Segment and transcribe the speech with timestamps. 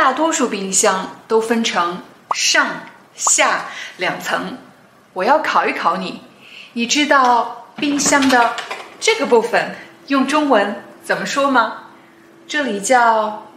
[0.00, 2.82] 大多数冰箱都分成上
[3.16, 3.64] 下
[3.96, 4.56] 两层。
[5.12, 6.22] 我要考一考你，
[6.74, 8.54] 你知道冰箱的
[9.00, 9.74] 这个部分
[10.06, 11.86] 用中文怎么说吗？
[12.46, 13.48] 这里叫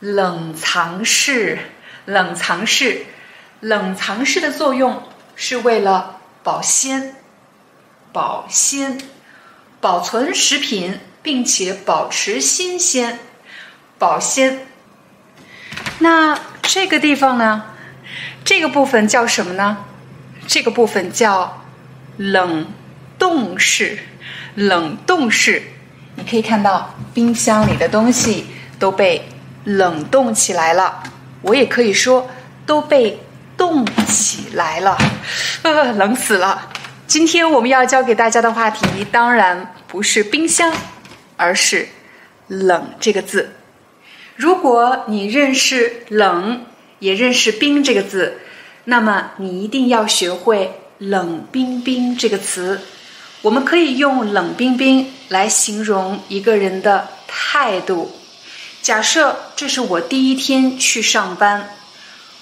[0.00, 1.60] 冷藏室。
[2.06, 3.06] 冷藏室，
[3.60, 5.04] 冷藏室的作用
[5.36, 7.14] 是为了保鲜、
[8.12, 9.00] 保鲜、
[9.80, 13.20] 保存食品，并且保持新鲜、
[13.96, 14.66] 保鲜。
[15.98, 17.64] 那这个地方呢？
[18.44, 19.78] 这个部分叫什么呢？
[20.46, 21.62] 这个部分叫
[22.16, 22.66] 冷
[23.18, 23.98] 冻室。
[24.56, 25.62] 冷冻室，
[26.16, 28.46] 你可以看到冰箱里的东西
[28.80, 29.28] 都被
[29.64, 31.02] 冷冻起来了。
[31.42, 32.28] 我也可以说
[32.66, 33.20] 都被
[33.56, 34.98] 冻起来了，
[35.62, 36.68] 呃，冷死了。
[37.06, 40.72] 今天我们要教给大家的话题，当然不是冰箱，
[41.36, 41.88] 而是
[42.48, 43.54] “冷”这个字。
[44.40, 46.64] 如果你认识“冷”，
[46.98, 48.38] 也认识“冰”这个字，
[48.84, 52.80] 那么你一定要学会“冷冰冰”这个词。
[53.42, 58.12] 我们可以用“冷冰冰”来形容一个人的态度。
[58.80, 61.76] 假设这是我第一天去上班，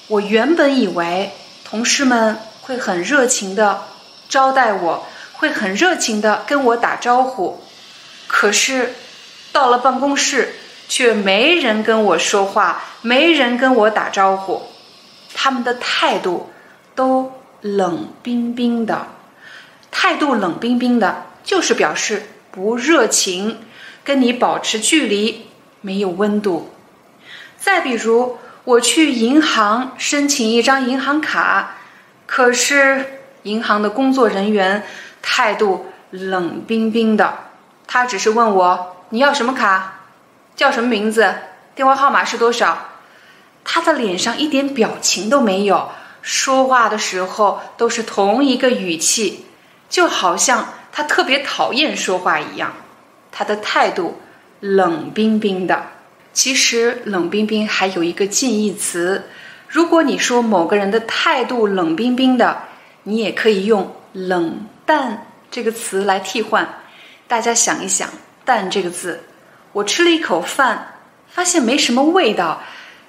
[0.06, 1.32] 我原本以为
[1.64, 3.88] 同事们会很热情的
[4.28, 7.60] 招待我，会很热情的跟我打招呼。
[8.28, 8.94] 可是
[9.50, 10.54] 到了办公室，
[10.88, 14.62] 却没人跟我说话，没人跟我打招呼，
[15.34, 16.50] 他们的态度
[16.94, 19.06] 都冷冰冰的。
[19.90, 23.58] 态度冷冰冰的，就是表示不热情，
[24.02, 25.46] 跟你保持距离。
[25.80, 26.70] 没有温度。
[27.56, 31.76] 再比如，我去银行申请一张银行卡，
[32.26, 34.82] 可是银行的工作人员
[35.22, 37.38] 态度冷冰冰的。
[37.86, 39.97] 他只是问我你要什么卡，
[40.58, 41.34] 叫什么名字，
[41.74, 42.90] 电话号码是多少。
[43.64, 49.46] 他的脸上一点表情都没有，说话的时候都是同一个语气，
[49.88, 52.72] 就好像他特别讨厌说话一样。
[53.32, 54.20] 他的态度。
[54.60, 55.84] 冷冰冰的，
[56.32, 59.28] 其实冷冰冰还有一个近义词。
[59.68, 62.62] 如果你说某个人的态度冷冰冰的，
[63.04, 66.68] 你也可以用冷淡这个词来替换。
[67.28, 68.08] 大家想一想，
[68.44, 69.22] 淡这个字，
[69.72, 70.94] 我吃了一口饭，
[71.28, 72.62] 发现没什么味道，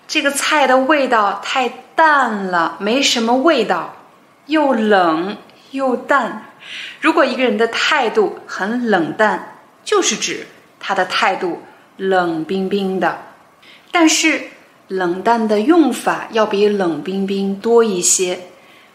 [0.08, 3.96] 这个菜的味道太淡了，没什么味道，
[4.48, 5.38] 又冷
[5.72, 6.46] 又淡。
[7.00, 10.48] 如果一个人的态度很冷淡，就是指。
[10.82, 11.62] 他的态度
[11.98, 13.20] 冷冰冰的，
[13.92, 14.44] 但是
[14.88, 18.40] 冷淡的用法要比冷冰冰多一些。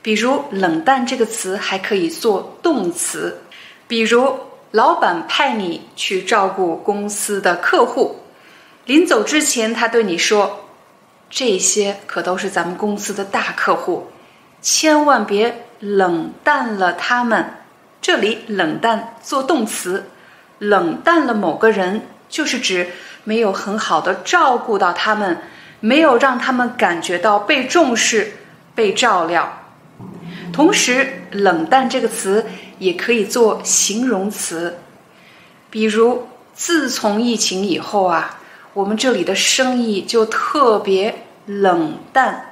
[0.00, 3.42] 比如“冷淡”这个词还可以做动词，
[3.86, 4.38] 比如
[4.74, 8.16] 老板派你去照顾公司的客户，
[8.86, 10.64] 临走之前他对你说
[11.30, 14.08] ：“这些可都是咱们公司的大客户，
[14.60, 17.54] 千万别冷淡了他们。”
[18.02, 20.10] 这里“冷淡”做动词。
[20.58, 22.90] 冷淡了某个人，就是指
[23.22, 25.38] 没有很好的照顾到他们，
[25.78, 28.32] 没有让他们感觉到被重视、
[28.74, 29.60] 被照料。
[30.52, 32.44] 同时，“冷淡”这个词
[32.84, 34.78] 也可以做形容词，
[35.70, 38.38] 比如自从疫情以后啊，
[38.74, 42.50] 我们这里的生意就特别冷淡。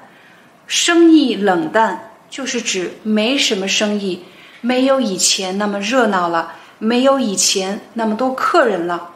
[0.66, 4.24] 生意冷淡，就是指没什么生意，
[4.62, 6.54] 没有以前那么热闹了。
[6.78, 9.10] 没有以前那么多客人了，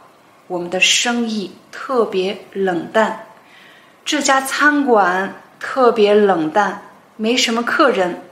[0.47, 3.27] 我们的生意特别冷淡。
[4.05, 6.83] 这家餐馆特别冷淡，
[7.17, 8.23] 没什么客人。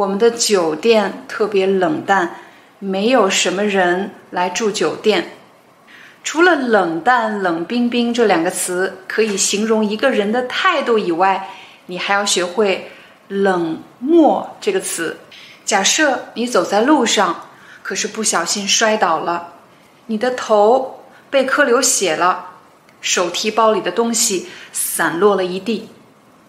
[0.00, 2.36] 我们的酒店特别冷淡，
[2.78, 5.32] 没有什么人来住酒店。
[6.24, 11.50] 除了冷淡、冷冰冰这两个词可以形容一个人的态度以外，
[11.84, 12.92] 你还要学会
[13.28, 15.18] 冷漠这个词。
[15.66, 17.46] 假设你走在路上。
[17.82, 19.54] 可是不小心摔倒了，
[20.06, 22.50] 你的头被磕流血了，
[23.00, 25.88] 手提包里的东西散落了一地，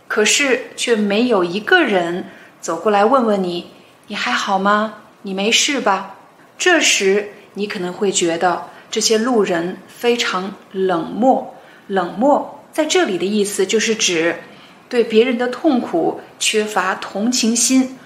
[0.07, 2.29] 可是却没有一个人
[2.61, 3.71] 走过来问问你，
[4.07, 4.93] 你还好吗？
[5.23, 6.15] 你没事吧？
[6.57, 11.55] 这时你可能会觉得这些路人非常冷漠。
[11.87, 14.41] 冷漠在这里的意思就是指
[14.87, 17.97] 对别人的痛苦缺乏同情心，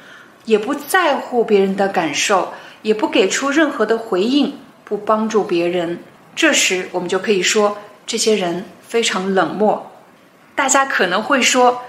[0.45, 5.99] 也不在乎别人的感受，也不给出任何的回应，不帮助别人。
[6.33, 9.91] 这时我们就可以说这些人非常冷漠。
[10.55, 11.81] 大家可能会说，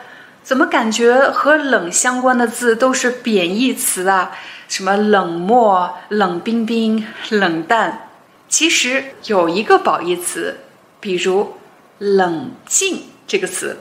[0.47, 4.31] 怎么感觉和“冷”相关的字都是贬义词啊？
[4.69, 8.11] 什么冷漠、冷冰冰、冷淡？
[8.49, 10.59] 其实有一个褒义词，
[11.01, 11.55] 比如
[11.99, 13.81] “冷静”这个词。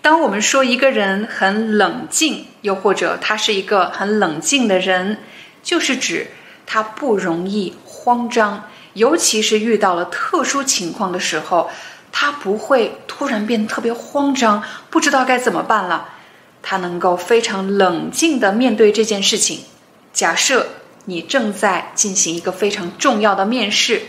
[0.00, 5.18] 当我们说一个人很冷静，又或者他是一个很冷静的人，
[5.62, 6.28] 就是指
[6.64, 11.70] 他不容易慌张，尤其是遇到了特殊情况的时候。
[12.16, 16.10] 他不会突然变得特别慌张，不知道该怎么办了。
[16.62, 19.62] 他能够非常冷静地面对这件事情。
[20.12, 20.68] 假设
[21.06, 24.02] 你正在进行一个非常重要的面试，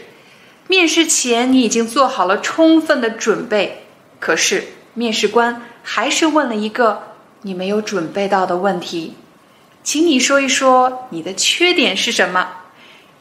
[0.68, 3.88] 面试前你已经做好了充分的准备，
[4.20, 9.16] 可是面试官还是问了一个你没有准备到的问题，
[9.84, 12.50] 请你说一说你的缺点是什么？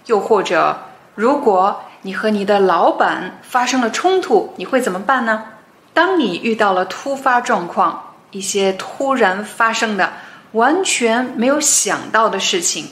[0.04, 0.80] 又或者，
[1.14, 1.84] 如果。
[2.06, 5.44] 你和你的老板发生了冲突，你会怎么办呢？
[5.94, 10.12] 当你遇到了突发状况，一些突然发生的、
[10.52, 12.88] 完全没有想到的事情，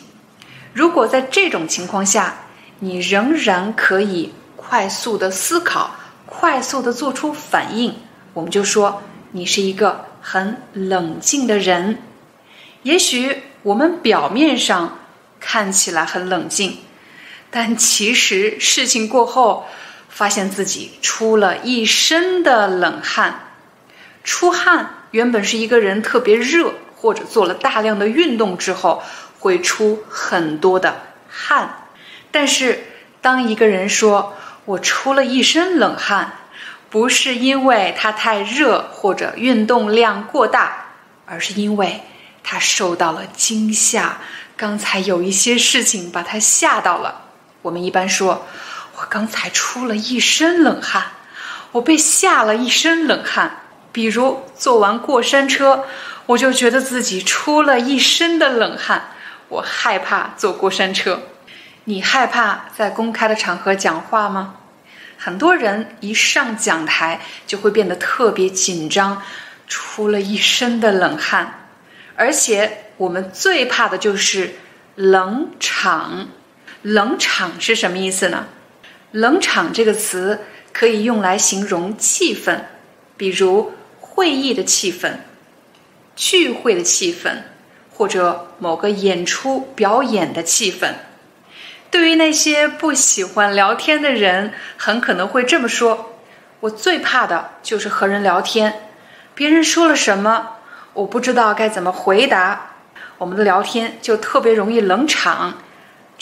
[0.72, 2.36] 如果在这种情况下，
[2.78, 5.90] 你仍然可以快速的思考、
[6.24, 7.94] 快速的做出反应，
[8.32, 11.98] 我们就说你是一个很冷静的人。
[12.82, 14.96] 也许我们表面上
[15.38, 16.78] 看起来很冷静。
[17.54, 19.66] 但其实事情过后，
[20.08, 23.50] 发现自己出了一身的冷汗。
[24.24, 29.02] 出汗原本是一个人特别热，或者做了大量的运动之后
[29.38, 31.88] 会出很多的汗。
[32.30, 32.84] 但是
[33.20, 34.34] 当一个人说
[34.64, 36.32] 我出了一身冷汗，
[36.88, 40.86] 不是因为他太热或者运动量过大，
[41.26, 42.00] 而是因为
[42.42, 44.18] 他受到了惊吓。
[44.56, 47.31] 刚才有一些事情把他吓到了。
[47.62, 48.46] 我们一般说，
[48.96, 51.12] 我刚才出了一身冷汗，
[51.72, 53.60] 我被吓了一身冷汗。
[53.92, 55.84] 比如坐完过山车，
[56.26, 59.10] 我就觉得自己出了一身的冷汗，
[59.48, 61.22] 我害怕坐过山车。
[61.84, 64.54] 你害怕在公开的场合讲话吗？
[65.18, 69.22] 很多人一上讲台就会变得特别紧张，
[69.68, 71.68] 出了一身的冷汗。
[72.16, 74.56] 而且我们最怕的就是
[74.94, 76.28] 冷场。
[76.82, 78.46] 冷场是什么意思呢？
[79.12, 80.40] 冷场这个词
[80.72, 82.60] 可以用来形容气氛，
[83.16, 85.12] 比如会议的气氛、
[86.16, 87.42] 聚会的气氛，
[87.92, 90.94] 或者某个演出表演的气氛。
[91.90, 96.16] 对于那些不喜欢聊天的人，很可能会这么说
[96.60, 98.88] ：“我最怕的就是和人聊天，
[99.34, 100.56] 别人说了什么，
[100.94, 102.76] 我不知道该怎么回答，
[103.18, 105.58] 我们的聊天就特别容易冷场。”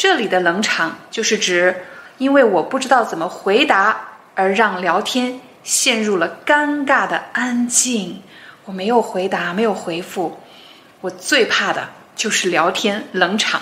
[0.02, 1.84] 这里的冷场就是指，
[2.16, 8.22] 因为我不知道怎么回答，而让聊天陷入了尴尬的安静。
[8.64, 10.40] 我没有回答，没有回复。
[11.02, 13.60] 我最怕的就是聊天冷场。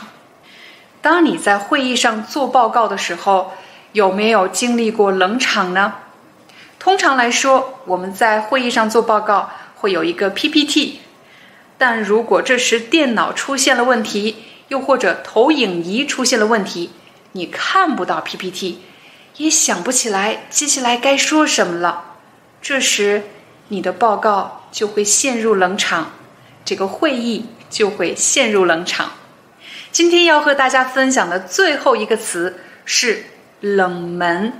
[1.03, 3.55] 当你在会议上做报告的时候，
[3.91, 5.95] 有没有经历过冷场呢？
[6.79, 11.01] 通常来说，我们在会议上做报告会有一个 PPT，
[11.77, 14.45] 但如果这时电脑出现了问题。
[14.69, 16.91] 又或者投影仪出现了问题，
[17.33, 18.79] 你看不到 PPT，
[19.37, 22.17] 也想不起来接下来该说什么了。
[22.61, 23.23] 这时，
[23.69, 26.13] 你的报告就会陷入冷场，
[26.65, 29.13] 这个会议就会陷入冷场。
[29.91, 33.25] 今天要和大家分享的最后一个词是
[33.61, 34.53] “冷门”。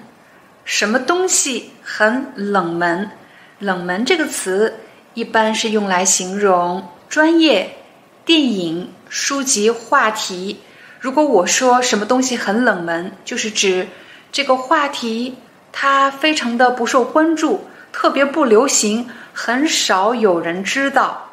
[0.65, 3.11] 什么东西很冷门？
[3.59, 4.81] 冷门这个词
[5.15, 7.78] 一般是用来形容专业。
[8.29, 10.59] 电影、书籍、话题。
[11.01, 13.89] 如果我说什么东西很冷门，就是指
[14.31, 15.37] 这个话题
[15.73, 21.31] 它非常的不受关注，特别不流行，很少有人知道。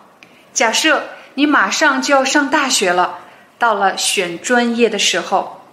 [0.54, 3.20] 假设你马上就要上大学了，
[3.60, 5.66] 到了选专业的时候，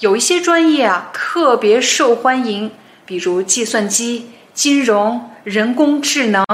[0.00, 2.72] 有一些专业啊特别受欢迎，
[3.06, 6.44] 比如计算机、金融、人工智能。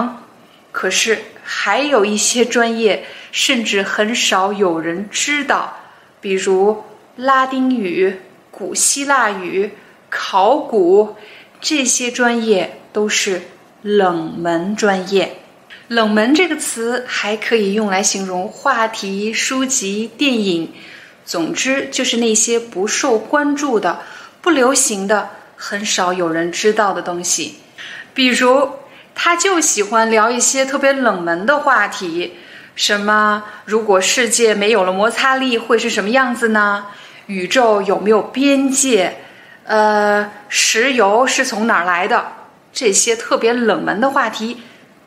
[0.84, 3.06] 可是还有一些专业。
[3.32, 5.76] 甚至很少有人知道，
[6.20, 6.84] 比如
[7.16, 8.20] 拉丁语、
[8.52, 9.72] 古希腊语、
[10.08, 11.16] 考古
[11.60, 13.42] 这些专业都是
[13.82, 15.38] 冷门专业。
[15.88, 20.72] 冷门这个词还可以用来形容话题、书籍、电影
[21.24, 24.02] 总之就是那些不受关注的、
[24.40, 27.56] 不流行的、很少有人知道的东西。
[28.14, 28.68] 比如，
[29.14, 32.34] 他就喜欢聊一些特别冷门的话题，
[32.74, 36.86] 什么如果世界没有了摩擦力会是什么样子呢？
[37.26, 39.16] 宇宙有没有边界？
[39.64, 42.32] 呃，石油是从哪儿来的？
[42.72, 44.58] 这些特别冷门的话题，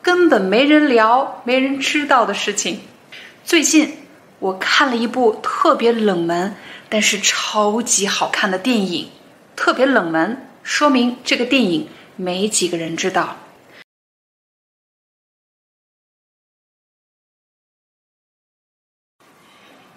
[0.02, 2.80] 根本没人聊、没人知道的事情。
[3.44, 3.98] 最近
[4.40, 6.56] 我看了一部特别冷门，
[6.88, 9.10] 但是超级好看的电影。
[9.54, 13.36] 特别冷门，说明这个电影没几个人知道。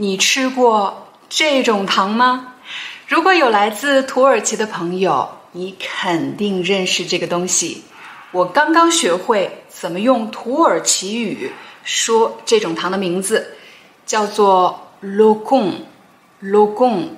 [0.02, 2.56] 你吃过这种糖吗？
[3.08, 7.84] 如果有来自土耳其的朋友，你肯定认识这个东西。
[8.32, 11.52] 我刚刚学会怎么用土耳其语
[11.84, 13.58] 说这种糖的名字，
[14.04, 17.10] 叫做 lokum，lokum。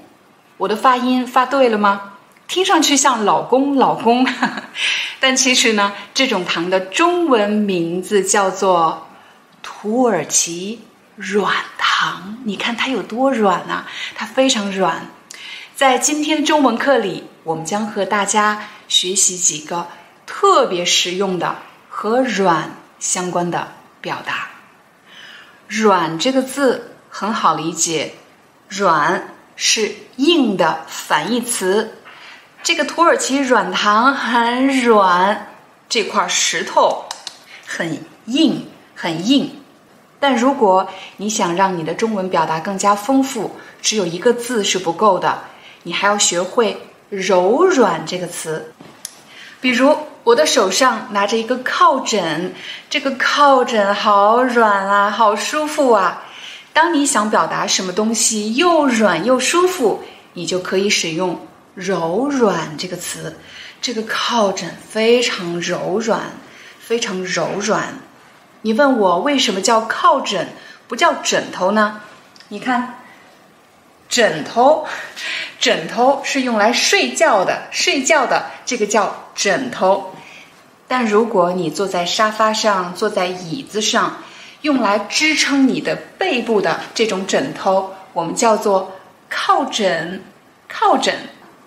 [0.57, 2.15] 我的发音发对了吗？
[2.49, 4.27] 听上去像老公老公，
[5.21, 9.07] 但其实呢，这种糖的中文名字叫做
[9.61, 10.81] 土耳其
[11.15, 12.37] 软糖。
[12.45, 13.87] 你看它有多软啊？
[14.15, 15.07] 它非常软。
[15.75, 19.87] 在今天的中文课里，我们将和大家学习几个
[20.25, 21.57] 特别实用的
[21.89, 24.49] 和“软”相关的表达。
[25.67, 28.13] “软”这个字很好理解
[28.69, 31.97] ，“软”是硬的反义词。
[32.61, 35.47] 这个土耳其软糖很软，
[35.89, 37.05] 这块石头
[37.65, 39.62] 很硬，很硬。
[40.23, 40.87] 但如果
[41.17, 45.41] 你想让你的中文表达更加丰富，只有一个字是不够的。
[45.83, 48.71] 你还要学会“柔软”这个词，
[49.59, 52.53] 比如我的手上拿着一个靠枕，
[52.89, 56.23] 这个靠枕好软啊，好舒服啊。
[56.71, 63.37] 当你想表达什么东西又软又舒服，你就可以使用“柔软”这个词。
[63.81, 66.21] 这个靠枕非常柔软，
[66.79, 67.95] 非常柔软。
[68.63, 70.47] 你问我为什么叫靠枕，
[70.87, 72.01] 不叫枕头呢？
[72.47, 72.95] 你看，
[74.09, 74.87] 枕头。
[75.59, 80.13] 枕头是用来睡觉的，睡觉的这个叫枕头。
[80.87, 84.23] 但如果你坐在沙发上，坐在椅子上，
[84.61, 88.93] 用来支撑你的背部的这种枕头，我们叫做
[89.29, 90.23] 靠枕。
[90.67, 91.15] 靠枕，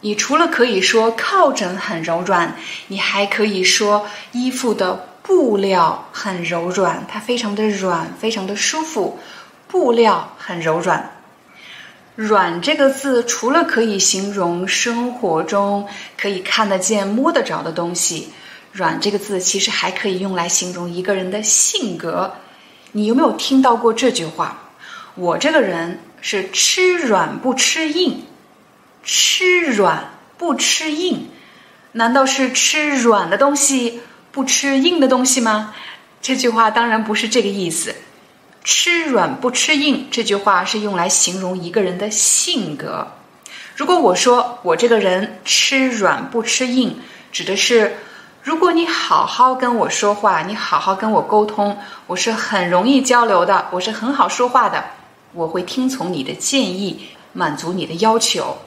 [0.01, 2.57] 你除了可以说靠枕很柔软，
[2.89, 9.19] 你还可以说衣服的布料很柔软，它非常的软，非常的舒服，
[9.67, 11.11] 布料很柔软。
[12.15, 18.29] 软这个字，除了可以形容生活中可以看得见、摸得着的东西，
[18.71, 22.37] 软这个字其实还可以用来形容一个人的性格。
[22.93, 24.71] 你有没有听到过这句话？
[25.17, 28.25] 我这个人是吃软不吃硬，
[29.03, 31.29] 吃软不吃硬，
[31.93, 34.01] 难道是吃软的东西
[34.37, 35.73] 不吃硬的东西吗？
[36.21, 37.97] 这句话当然不是这个意思。
[38.63, 43.09] 吃软不吃硬这句话是用来形容一个人的性格。
[43.75, 47.01] 如果我说我这个人吃软不吃硬，
[47.33, 47.97] 指的是
[48.43, 54.85] 如果你好好跟我说话，你好好跟我沟通，我是很容易交流的，我是很好说话的，
[55.33, 58.59] 我会听从你的建议，满足你的要求。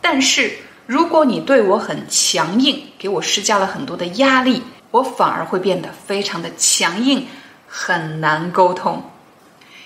[0.00, 7.26] 但是如果你对我很强硬，给我施加了很多的压力，我反而会变得非常的强硬，
[7.66, 9.10] 很难沟通。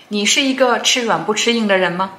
[0.09, 2.12] 你是一个吃软不吃硬的人吗？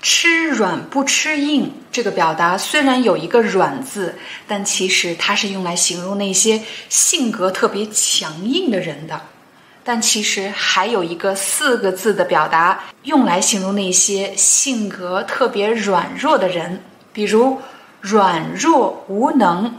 [0.00, 4.14] 吃软不吃硬这个表达虽然有一个“软”字，
[4.46, 9.20] 但其实它是用来形容那些性格特别强硬的人的。
[9.82, 17.60] 但其实还有一个四个字的表达，用来形容那些性格特别软弱的人，比如
[18.00, 19.74] 软弱无能。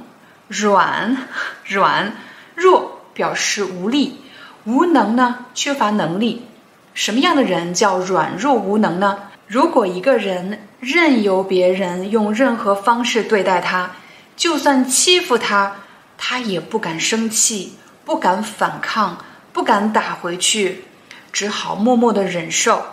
[0.50, 1.17] 软
[1.65, 2.13] 软
[2.55, 4.22] 弱表示无力，
[4.65, 6.45] 无能呢缺乏能力。
[6.93, 9.17] 什么样的人叫软弱无能呢？
[9.48, 13.91] 如果一个人任由别人用任何方式对待他，
[14.36, 15.75] 就算欺负他，
[16.17, 19.17] 他也不敢生气，不敢反抗，
[19.51, 20.86] 不敢打回去，
[21.31, 22.83] 只好默默的忍受。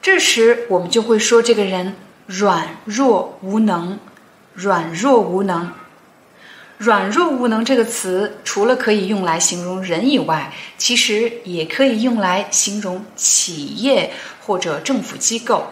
[0.00, 1.94] 这时，我们就会说这个人
[2.26, 3.98] 软弱无能，
[4.54, 5.72] 软弱无能。
[6.78, 14.12] 软弱无能这个词，除了可以用来形容人以外，其实也可以用来形容企业
[14.46, 15.66] 或者政府机构。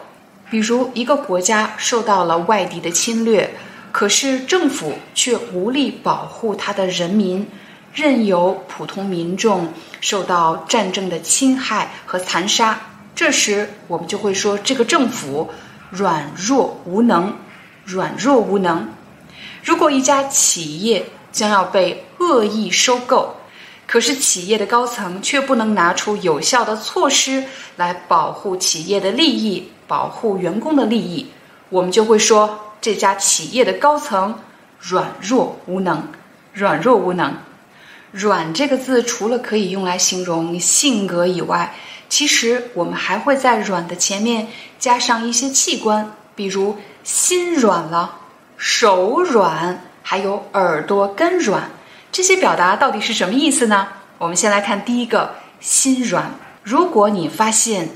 [0.50, 3.54] 比如，一个国家受到了外敌的侵略，
[3.92, 7.48] 可是政府却无力保护他的人民，
[7.94, 12.80] 任由普通民众受到战争的侵害和残杀。
[13.14, 15.50] 这时，我们就会说这个政府
[15.90, 17.36] 软弱无能，
[17.84, 18.88] 软弱无能。
[19.66, 23.34] 如果一家企业将要被恶意收购，
[23.84, 27.42] 可是企业的高层却不能拿出有效的措施
[27.74, 31.32] 来保护企业的利益，保护员工的利益，
[31.68, 34.38] 我们就会说这家企业的高层
[34.78, 36.10] 软弱无能，
[36.52, 37.36] 软弱无能。
[38.12, 41.74] 软这个字除了可以用来形容性格以外，
[42.08, 44.46] 其实我们还会在软的前面
[44.78, 48.20] 加上一些器官，比如心软了、
[48.56, 51.70] 手软，还有耳朵根软。
[52.10, 53.88] 这些表达到底是什么意思呢？
[54.18, 56.32] 我们先来看第一个心软。
[56.62, 57.90] 如果你发现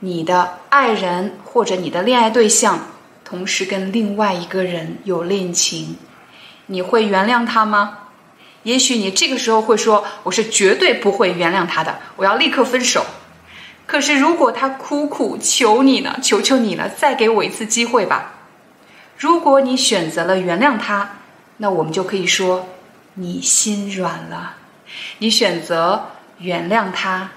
[0.00, 2.78] 你的爱人或者你的恋爱对象
[3.24, 5.96] 同时跟另外一个人有恋情，
[6.66, 7.98] 你会原谅他吗？
[8.62, 13.04] 也许你这个时候会说：“我是绝对不会原谅他的，我要立刻分手。”
[13.86, 16.16] 可是如果他苦苦求你呢？
[16.22, 18.33] 求求你了，再给我一次机会吧。
[19.16, 21.18] 如果你选择了原谅他，
[21.58, 22.66] 那我们就可以说。
[23.16, 24.56] 你心软了，
[25.18, 26.06] 你选择
[26.38, 27.30] 原谅他，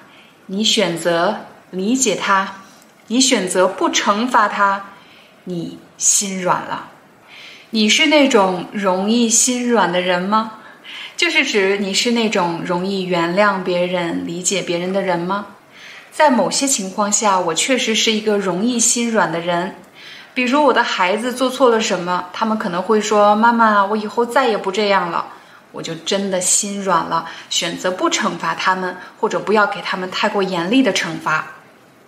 [0.48, 2.64] 你选择理解他，
[3.10, 4.86] 你选择不惩罚他，
[5.44, 6.90] 你心软了。
[7.70, 10.54] 你是那种容易心软的人吗？
[11.16, 15.50] 就是指你是那种容易原谅别人、理解别人的人吗？
[16.12, 19.76] 在某些情况下，我确实是一个容易心软的人。
[20.38, 25.26] 比如我的孩子做错了什么，他们可能会说：“妈妈，我以后再也不这样了。”
[25.74, 31.48] 我就真的心软了，选择不惩罚他们，或者不要给他们太过严厉的惩罚。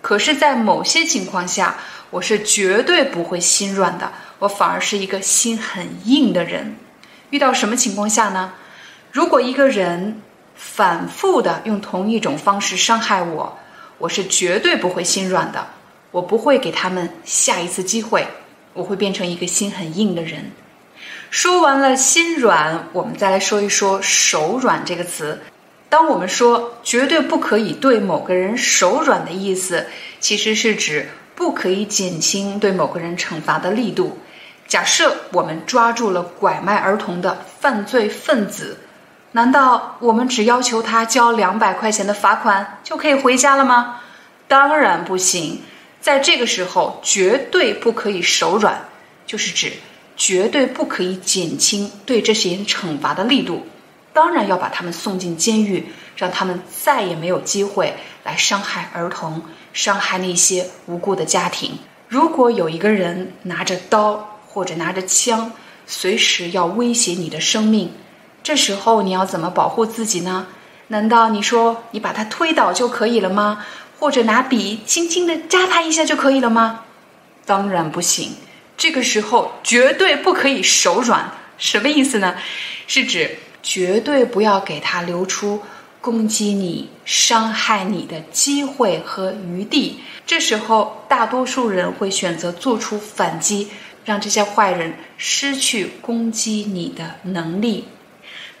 [0.00, 1.74] 可是，在某些情况下，
[2.10, 6.76] 我是绝对不会心软的，我反而是一个心很硬的人。
[7.30, 8.52] 遇到什么情况下呢？
[9.10, 10.22] 如果一个人
[10.54, 13.58] 反复的用同一种方式伤害我，
[13.98, 15.66] 我是绝对不会心软的，
[16.10, 18.26] 我不会给他们下一次机会，
[18.72, 20.50] 我会变成一个心很硬的人。
[21.30, 25.40] 说完了心软，我们再来说一说手软这个词。
[25.88, 29.86] 当我们说绝对不可以对某个人手软的意思，
[30.18, 34.18] 其实是指不可以减轻对某个人惩罚的力度。
[34.66, 38.78] 假设我们抓住了拐卖儿童的犯罪分子，
[39.32, 44.00] 难道我们只要求他交两百块钱的罚款就可以回家了吗？
[44.48, 45.62] 当然不行。
[46.00, 48.88] 在这个时候，绝对不可以手软，
[49.26, 49.72] 就是指。
[50.16, 53.66] 绝对不可以减轻对这些人惩罚的力度，
[54.12, 59.40] 当然要把他们送进监狱，让他们再也没有机会来伤害儿童，
[59.72, 61.78] 伤害那些无辜的家庭。
[62.06, 65.52] 如果有一个人拿着刀或者拿着枪，
[65.86, 67.90] 随时要威胁你的生命，
[68.42, 70.48] 这时候你要怎么保护自己呢？
[70.88, 73.64] 难道你说你把他推倒就可以了吗？
[74.00, 76.84] 或者拿笔轻轻地扎他一下就可以了吗？
[77.44, 78.34] 当然不行。
[78.78, 82.34] 这个时候绝对不可以手软，什么意思呢？
[82.86, 85.60] 是指绝对不要给他留出
[86.00, 90.00] 攻击你、伤害你的机会和余地。
[90.26, 93.68] 这时候，大多数人会选择做出反击，
[94.06, 97.86] 让这些坏人失去攻击你的能力。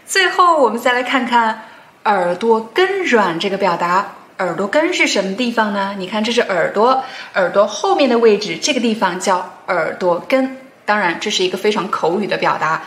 [0.06, 1.64] 最后，我们再来看看
[2.04, 4.16] “耳朵根软”这个表达。
[4.40, 5.94] 耳朵根是什么地方呢？
[5.98, 10.56] 你看，这是耳朵，耳朵后面的位置，这个地方叫耳朵根。
[10.86, 12.82] 当然，这是一个非常口语的表达。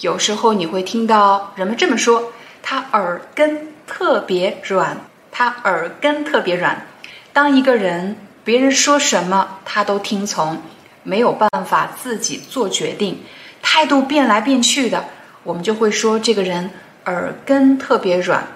[0.00, 2.30] 有时候你会听到人们这么说
[2.62, 4.98] ：“他耳根特别软，
[5.32, 6.86] 他耳根特别软。”
[7.32, 10.60] 当一个人别人说什么他都听从，
[11.04, 13.22] 没有办法自己做决定，
[13.62, 15.06] 态度变来变去的，
[15.42, 16.70] 我们就会说这个人
[17.06, 18.46] 耳根特别软。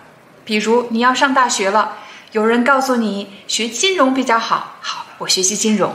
[0.45, 1.97] 比如你要上大学了。
[2.33, 5.91] 有人告诉你学金融比较好，好，我学习金融；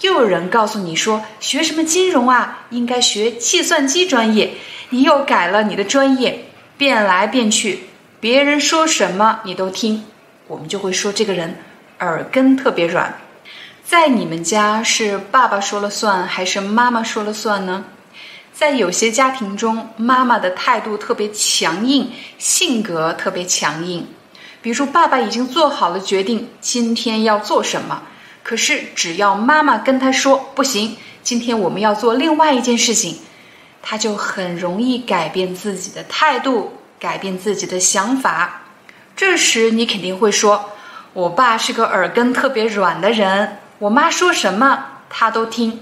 [0.00, 4.54] 又有人告诉你说学什么金融啊，应该学计算机专业，
[4.90, 6.44] 你又改了你的专业，
[6.78, 7.80] 变来变去，
[8.20, 10.04] 别人说什么你都听，
[10.46, 11.56] 我们就会说这个人
[11.98, 13.18] 耳根特别软。
[13.84, 17.84] 在你们家是爸爸说了算还是妈妈说了算呢？
[18.52, 24.06] 在有些家庭中，妈妈的态度特别强硬，性格特别强硬。
[24.62, 28.04] 比如说爸爸已经做好了决定，今天要做什么，
[28.44, 33.18] 可是只要妈妈跟他说不行，今天我们要做另外一件事情，
[33.82, 38.62] 他就很容易改变自己的态度，改变自己的想法。
[39.16, 40.70] 这时你肯定会说，
[41.12, 45.80] 我爸是个耳根特别软的人，我妈说什么他都听。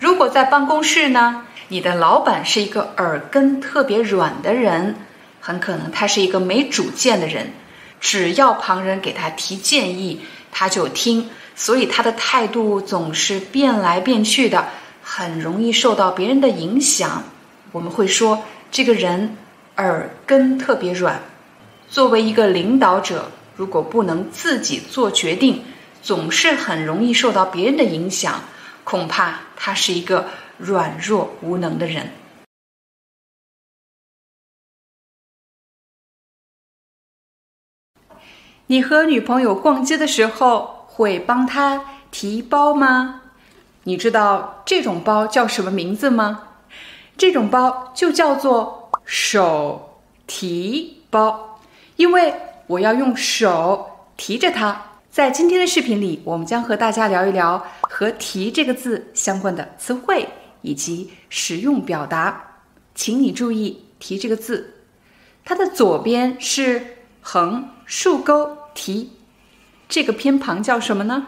[0.00, 4.96] 如果在办公室呢，你的老板是一个耳根特别软的人，
[5.40, 7.52] 很可能他是一个没主见的人。
[8.00, 14.68] 只要旁人给他提建议，他就听；所以他的态度总是变来变去的，
[15.02, 17.24] 很容易受到别人的影响。
[17.72, 19.36] 我们会说这个人
[19.76, 21.20] 耳根特别软。
[21.88, 25.62] 作为一个领导者，如果不能自己做决定，
[26.02, 28.42] 总是很容易受到别人的影响，
[28.84, 32.10] 恐怕他是一个软弱无能的人。
[38.70, 43.22] 你和女朋友逛街的时候会帮她提包吗？
[43.82, 46.42] 你知道这种包叫什么名字吗？
[47.16, 51.58] 这种包就叫做手提包，
[51.96, 52.32] 因为
[52.68, 54.80] 我要用手提着它。
[55.10, 60.28] 在今天的视频里，我们将和大家聊一聊和“提”这个字相关的词汇
[60.62, 62.60] 以及实用表达。
[62.94, 64.74] 请你注意“提”这个字，
[65.44, 68.56] 它的左边是横竖钩。
[68.72, 69.12] 提
[69.88, 71.26] 这个偏旁叫什么呢？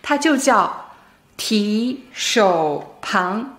[0.00, 0.90] 它就叫
[1.36, 3.56] 提手旁。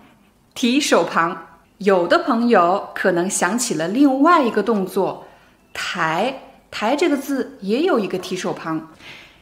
[0.54, 5.28] 提手旁，有的朋友可能想起了另外一个动作，
[5.74, 6.42] 抬。
[6.72, 8.90] 抬这个字也有一个提手旁。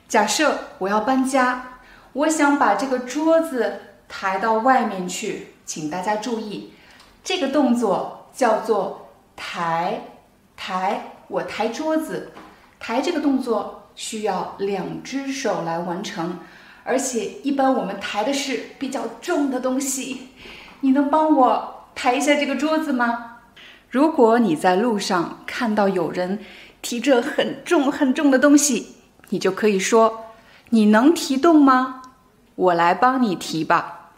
[0.08, 1.80] 假设我要搬家，
[2.14, 3.80] 我想把这个桌子
[4.10, 6.74] 抬到外面去，请大家注意，
[7.24, 10.02] 这个动作叫做抬。
[10.56, 12.32] 抬，我抬桌子。
[12.80, 13.80] 抬这个动作。
[13.96, 16.40] 需要两只手来完成，
[16.84, 20.30] 而且一般我们抬的是比较重的东西。
[20.80, 23.36] 你能帮我抬一下这个桌子吗？
[23.92, 26.40] 如果你在路上看到有人
[26.82, 28.96] 提着很重很重的东西，
[29.30, 30.32] 你就可以说
[30.72, 32.02] ：“你能提动吗？
[32.56, 34.10] 我来帮你提吧。”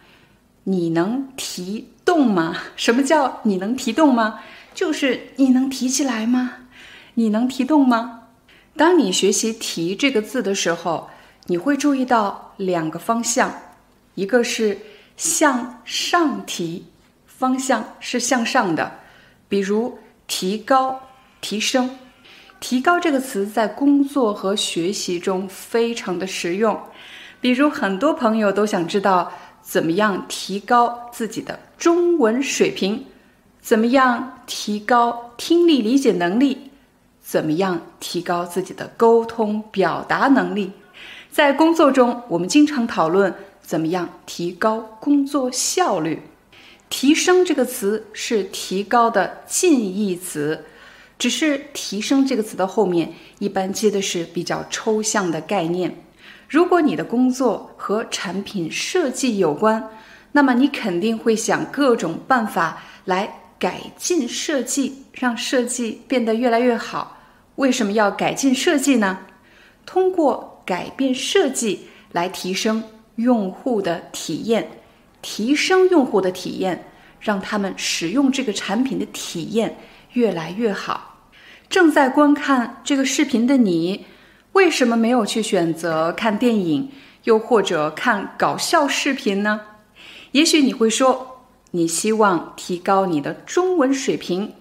[0.64, 2.56] 你能提动吗？
[2.78, 4.40] 什么叫你能提动吗？
[4.74, 6.52] 就是你能提起来吗？
[7.16, 8.22] 你能提动吗？
[8.78, 11.10] 当你学习“提”这个字的时候，
[11.48, 13.54] 你会注意到两个方向，
[14.16, 14.78] 一个是
[15.16, 16.86] 向上提，
[17.26, 19.00] 方向是向上的，
[19.48, 19.98] 比如
[20.28, 21.02] 提高、
[21.40, 21.98] 提升。
[22.60, 26.78] 提高这个词在工作和学习中非常的实用，
[27.40, 33.06] 比如很多朋友都想知道怎么样提高自己的中文水平，
[33.62, 36.72] 怎么样提高听力理解能力。
[37.28, 40.72] 怎么样提高自己的沟通表达能力？
[41.32, 46.22] 在工作中，我们经常讨论怎么样提高工作效率。
[46.88, 50.66] 提升这个词是提高的近义词，
[51.18, 55.98] 只是提升这个词的后面一般接的是比较抽象的概念。
[56.48, 59.90] 如果你的工作和产品设计有关，
[60.34, 67.18] 那么你肯定会想各种办法来改进设计，让设计变得越来越好。
[67.56, 69.20] 为什么要改进设计呢？
[69.86, 72.84] 通过改变设计来提升
[73.16, 74.68] 用户的体验，
[75.22, 76.86] 提升用户的体验，
[77.20, 79.78] 让他们使用这个产品的体验
[80.14, 81.30] 越来越好。
[81.70, 84.06] 正在观看这个视频的你，
[84.52, 86.92] 为什么没有去选择看电影，
[87.24, 89.62] 又或者看搞笑视频呢？
[90.32, 91.35] 也许你会说，
[91.76, 94.54] 你希望提高你的中文水平。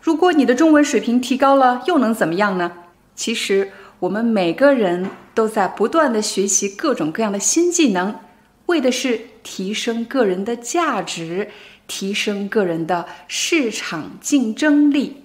[0.00, 2.72] 如果你的中文水平提高了，又能怎么样呢？
[3.14, 8.18] 其实我们每个人都在不断的学习各种各样的新技能，
[8.66, 11.50] 为的是提升个人的价值，
[11.86, 15.24] 提升个人的市场竞争力。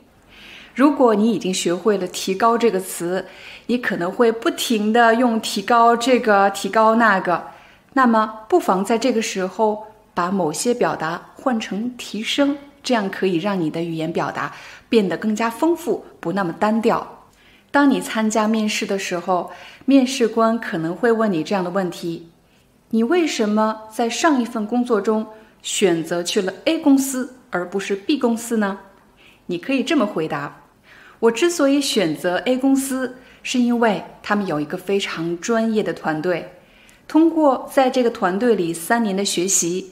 [0.75, 3.25] 如果你已经学会了“提高”这个词，
[3.67, 7.41] 你可能会不停的用“提高”这个、“提高”那个，
[7.93, 12.57] 那么不妨在这个时候把某些表达换成“提升”。
[12.83, 14.53] 这样可以让你的语言表达
[14.89, 17.29] 变得更加丰富，不那么单调。
[17.71, 19.49] 当你参加面试的时候，
[19.85, 22.29] 面试官可能会问你这样的问题：
[22.89, 25.25] 你为什么在上一份工作中
[25.61, 28.79] 选择去了 A 公司而不是 B 公司呢？
[29.45, 30.63] 你可以这么回答：
[31.19, 36.51] 我之所以选择 A 公司，是因为他们有一个非常专业的团队。
[37.07, 39.91] 通过在这个团队里三年的学习，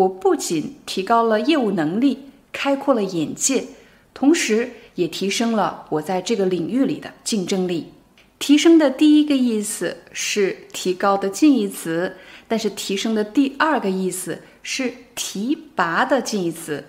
[0.00, 2.18] 我不仅提高了业务能力。
[2.52, 3.64] 开阔了眼界，
[4.12, 7.92] 同时也提升了我在这个领域里的竞争力。
[8.40, 12.16] 提升的第一个意思是提高的近义词，
[12.48, 16.86] 但是提升的第二个意思是提拔的近义词。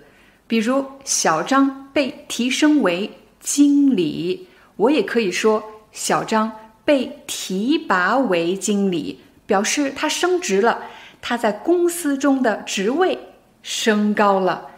[0.48, 6.50] 比如小张被提升为经理，我也可以说小张
[6.84, 10.86] 被提拔为经理，表示他升职了，
[11.22, 13.18] 他在公司中的职位
[13.62, 14.68] 升高了。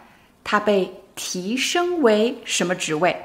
[0.45, 3.19] 他被提升为什么职位？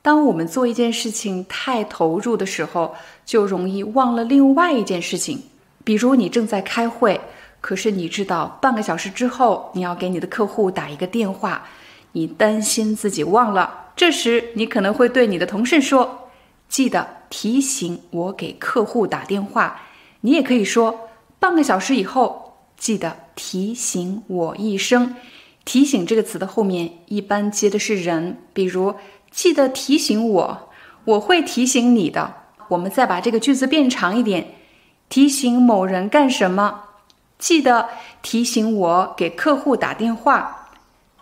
[0.00, 5.42] 当我们做一件事情太投入的时候，就容易忘了另外一件事情。
[5.82, 7.20] 比如你正在开会，
[7.60, 11.66] 可是你知道半个小时之后你要给你的客户打一个电话，
[12.12, 16.28] 你担心自己忘了，这时你可能会对你的同事说
[16.68, 19.80] ：“记得提醒我给客户打电话。”
[20.20, 21.08] 你也可以说
[21.40, 22.43] ：“半个小时以后
[22.76, 25.16] 记得提醒我一声。”
[25.64, 28.96] 提醒这个词的后面一般接的是人，比如
[29.30, 30.68] 记得提醒我，
[31.06, 32.34] 我会提醒你的。
[32.68, 34.56] 我们再把这个句子变长一点，
[35.08, 36.82] 提醒某人干什么？
[37.38, 37.88] 记得
[38.20, 40.70] 提醒我给客户打电话，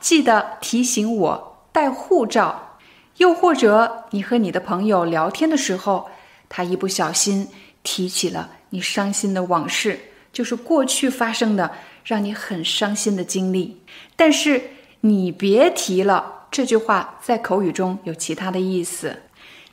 [0.00, 2.78] 记得提醒我带护照。
[3.18, 6.10] 又或者你和你的朋友聊天的时候，
[6.48, 7.48] 他一不小心
[7.84, 10.00] 提起了你伤心的往事，
[10.32, 11.70] 就是过去发生的。
[12.04, 13.80] 让你很伤心的经历，
[14.16, 14.60] 但是
[15.02, 16.46] 你别提了。
[16.50, 19.22] 这句话在口语中有其他的意思。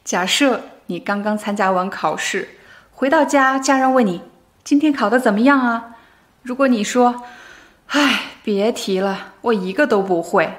[0.03, 2.49] 假设你刚刚参加完考试，
[2.91, 4.21] 回到家，家人问你
[4.63, 5.97] 今天考得怎么样啊？
[6.43, 7.23] 如果你说
[7.89, 10.53] ：“唉，别提了，我一个都不会。”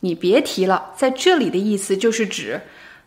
[0.00, 2.60] 你别提了，在这里的意思就是指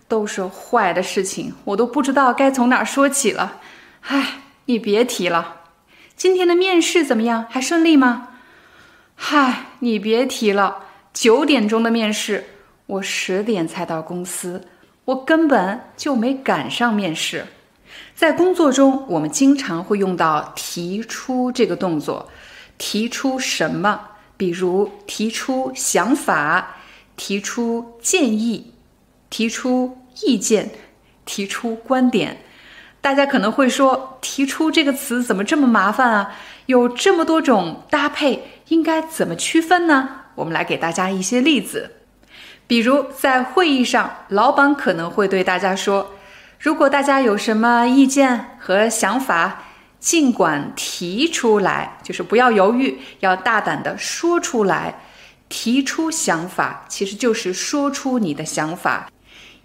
[0.07, 3.59] 都是坏的事情，我都不知道该从哪说起了。
[4.03, 5.55] 唉，你别提了。
[6.17, 7.45] 今天的面试怎么样？
[7.47, 8.29] 还顺利吗？
[9.13, 12.43] 嗨，你别提了，九点钟的面试，
[12.87, 14.67] 我十点才到公司，
[15.05, 17.45] 我根本就没赶上面试。
[18.15, 22.27] 在工作中，我们经常会用到提出这个动作，
[22.79, 24.01] 提出什么？
[24.35, 26.77] 比如提出想法，
[27.15, 28.73] 提出建议，
[29.29, 30.71] 提出意见，
[31.25, 32.41] 提出观点。
[33.07, 36.35] 大家可能会说，提出这个词怎么这么麻烦啊？
[36.65, 40.09] 有这么多种搭配，应该怎么区分呢？
[40.35, 41.89] 我们来给大家一些例子。
[42.67, 46.15] 比如在会议上，老板可能会对大家说
[46.59, 49.63] ：“如果大家有什么意见和想法，
[50.01, 54.93] 尽管提出来，就是不要犹豫，要大胆的说出来。
[55.47, 59.09] 提出想法，其实就是说出你的想法。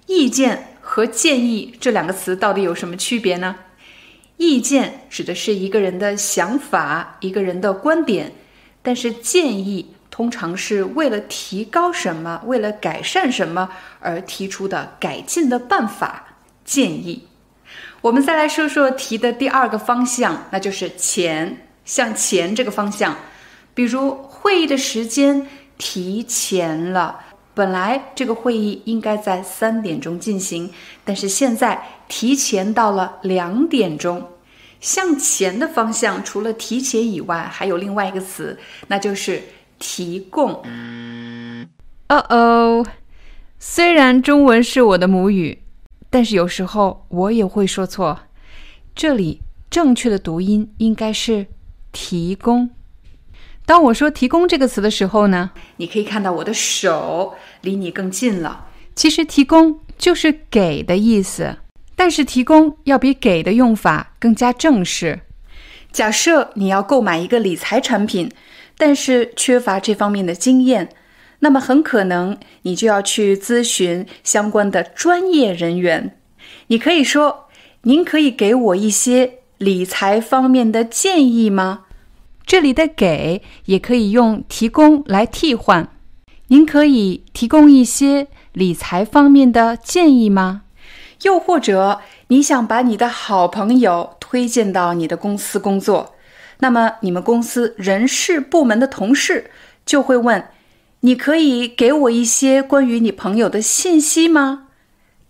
[0.07, 3.57] 意见。”和建议这两个词到底有什么区别呢？
[4.37, 8.33] 意见指的是一个人的想法，一个人的观点，
[8.83, 16.27] 但是建议通常是为了提高什么，为了改善什么而提出的改进的办法。
[16.65, 17.29] 建议。
[18.01, 23.17] 我们再来说说题的第二个方向，那就是前，向前这个方向。
[23.75, 25.47] 比如会议的时间
[25.79, 27.21] 提前了。
[27.55, 30.71] 本来这个会议应该在三点钟进行，
[31.05, 34.29] 但是现在提前到了两点钟。
[34.81, 39.43] 向前的方向除了提前以外，还有另外一个词，那就是
[39.79, 40.61] 提供。
[42.09, 42.87] 哦哦，
[43.61, 45.63] 虽然中文是我的母语，
[46.11, 48.19] 但是有时候我也会说错。
[48.95, 51.47] 这里正确的读音应该是
[51.93, 52.71] 提供。
[53.65, 58.67] 当我说“提供”这个词的时候呢，你可以看到我的手离你更近了。
[58.95, 61.57] 其实“提供”就是“给”的意思，
[61.95, 65.21] 但是“提供”要比“给”的用法更加正式。
[65.93, 68.31] 假设你要购买一个理财产品，
[68.77, 70.89] 但是缺乏这方面的经验，
[71.39, 76.19] 那么很可能你就要去咨询相关的专业人员。
[76.67, 77.49] 你可以说
[77.83, 81.85] ：“您可以给我一些理财方面的建议吗？”
[82.47, 85.89] 这里的“给”也可以用“提供”来替换。
[86.49, 90.63] 您可以提供一些理财方面的建议吗？
[91.23, 96.15] 又或者你想把你的好朋友推荐到你的公司工作，
[96.59, 99.51] 那么你们公司人事部门的同事
[99.87, 100.49] 就会问
[101.01, 104.69] ：“你可以给我一些关于你朋友的信息吗？”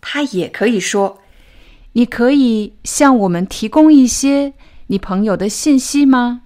[0.01, 1.21] 他也可以说
[1.93, 4.55] ：“你可以向我们提供一些
[4.89, 6.43] 你朋友的信息吗？”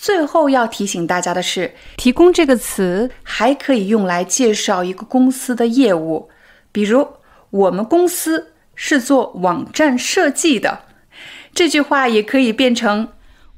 [0.00, 6.30] 最后要提醒大家的是，“提供”这个词还可以用来介绍一个公司的业务，
[6.70, 7.04] 比如
[7.50, 10.82] 我们公司是做网站设计的，
[11.52, 13.08] 这句话也可以变成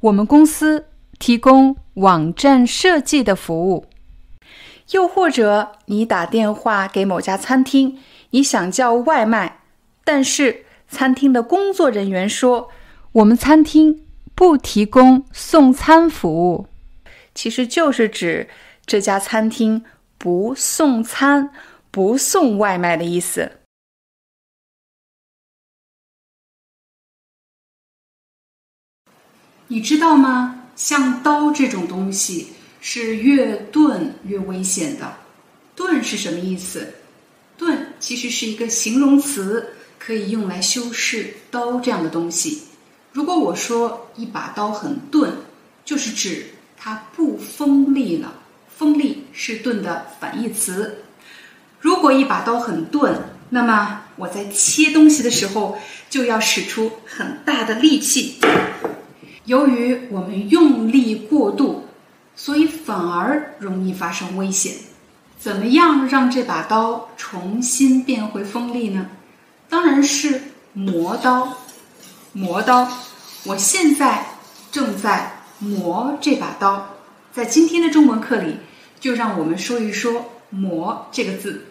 [0.00, 0.86] 我们公司
[1.18, 3.84] 提供网站设计的服务。
[4.92, 7.98] 又或者你打电话给某家餐厅，
[8.30, 9.60] 你想叫外卖，
[10.04, 12.70] 但是餐厅的工作人员说，
[13.12, 14.06] 我们餐厅。
[14.40, 16.66] 不提供送餐服务，
[17.34, 18.48] 其实就是指
[18.86, 19.84] 这家餐厅
[20.16, 21.50] 不送餐、
[21.90, 23.60] 不送外卖的意思。
[29.66, 30.70] 你知道吗？
[30.74, 35.18] 像刀这种东西是越钝越危险的。
[35.76, 36.94] 钝是什么意思？
[37.58, 42.69] 钝其实是一个形容词，可以用来修饰刀这样的东西。
[43.12, 44.06] 如果我说。
[44.16, 45.30] 一把刀很钝，
[45.82, 48.34] 就是指它不锋利了。
[48.76, 51.04] 锋利是钝的反义词。
[51.80, 53.14] 如果一把刀很钝，
[53.48, 55.78] 那么我在切东西的时候
[56.10, 58.40] 就要使出很大的力气。
[59.46, 61.86] 由于我们用力过度，
[62.36, 64.74] 所以反而容易发生危险。
[65.38, 69.06] 怎么样让这把刀重新变回锋利呢？
[69.70, 70.42] 当然是
[70.74, 71.56] 磨刀。
[72.32, 72.88] 磨刀，
[73.44, 74.24] 我现在
[74.70, 76.86] 正在磨这把刀。
[77.32, 78.56] 在今天的中文课里，
[79.00, 81.66] 就让我们说一说“磨”这个字。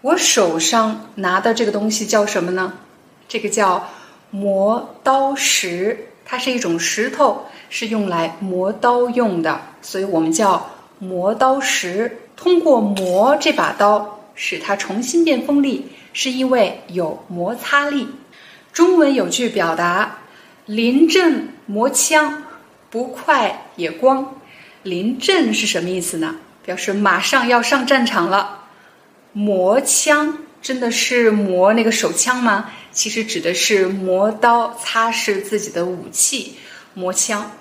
[0.00, 2.72] 我手上拿的这个东西叫什么呢？
[3.28, 3.90] 这个叫
[4.30, 12.20] 磨刀石，它是一种石头，是用来磨刀用的，所以我们叫磨刀石。
[12.36, 18.08] 通过磨这把刀，使它重新变锋利，是因为有摩擦力。
[18.74, 20.18] 中文有句表达
[20.66, 22.42] ：“临阵磨枪，
[22.90, 24.40] 不快也光。”
[24.82, 26.34] 临阵是什么意思呢？
[26.64, 28.64] 表示马上要上战场了。
[29.32, 32.72] 磨枪真的是磨那个手枪吗？
[32.90, 36.56] 其实指的是磨刀，擦拭自己的武器。
[36.94, 37.52] 磨枪，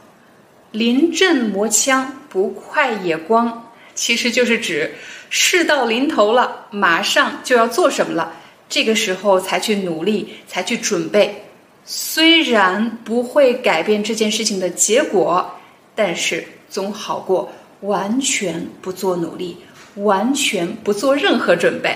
[0.71, 4.95] 临阵磨枪，不快也光，其实就是指
[5.30, 8.34] 事到临头了，马上就要做什么了。
[8.74, 11.44] 这个时候才去努力，才去准备，
[11.86, 15.60] 虽然不会改变这件事情的结果，
[15.94, 19.58] 但是总好过完全不做努力，
[19.98, 21.96] 完全不做任何准备。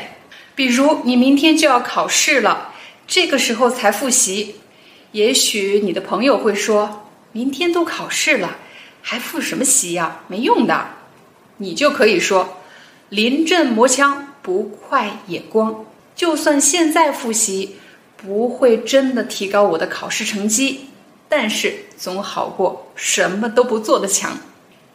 [0.54, 2.72] 比如你明天就要考试了，
[3.08, 4.58] 这个时候才复习，
[5.13, 8.58] 也许你的朋友会说：“明天都考试了，
[9.02, 10.20] 还复什么习呀？
[10.28, 10.90] 没用的。”
[11.58, 12.60] 你就可以说
[13.10, 15.84] ：“临阵磨枪，不快也光。”
[16.17, 17.77] 就算现在复习，
[18.17, 20.89] 不会真的提高我的考试成绩，
[21.30, 24.36] 但是总好过什么都不做的强。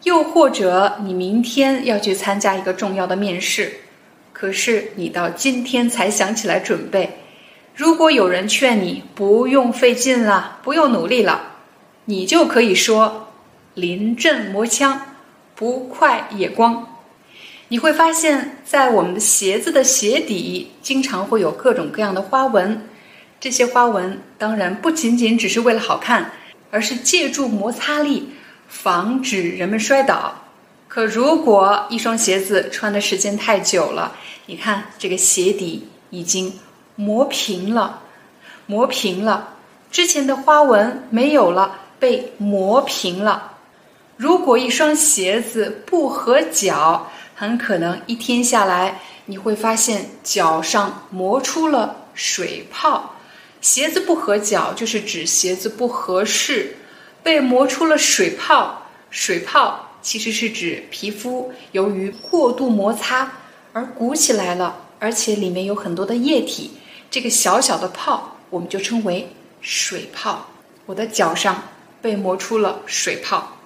[0.02, 3.72] 又或者你明天要去参加一个重要的面试，
[4.32, 7.18] 可是你到今天才想起来准备。
[7.76, 11.52] 如果有人劝你不用费劲了，不用努力了，
[12.06, 13.28] 你就可以说
[13.74, 15.00] ：“临阵磨枪，
[15.54, 16.88] 不快也光。”
[17.72, 22.86] 你会发现在我们的鞋子的鞋底经常会有各种各样的花纹，
[23.40, 26.32] 这些花纹当然不仅仅只是为了好看，
[26.70, 28.28] 而是借助摩擦力
[28.68, 30.34] 防止人们摔倒。
[30.86, 36.52] 可如果一双鞋子穿的时间太久了，你看这个鞋底已经
[36.94, 38.02] 磨平了，
[38.66, 39.54] 磨平了，
[39.90, 43.52] 之前的花纹没有了，被磨平了。
[44.18, 47.10] 如果一双鞋子不合脚，
[47.42, 53.16] 很可能一天下来，你会发现脚上磨出了水泡。
[53.60, 56.76] 鞋子不合脚，就是指鞋子不合适，
[57.20, 58.86] 被磨出了水泡。
[59.10, 63.32] 水泡其实是指皮肤由于过度摩擦
[63.72, 66.70] 而鼓起来了，而且里面有很多的液体。
[67.10, 69.28] 这个小小的泡，我们就称为
[69.60, 70.46] 水泡。
[70.86, 71.60] 我的脚上
[72.00, 73.56] 被磨出了水泡。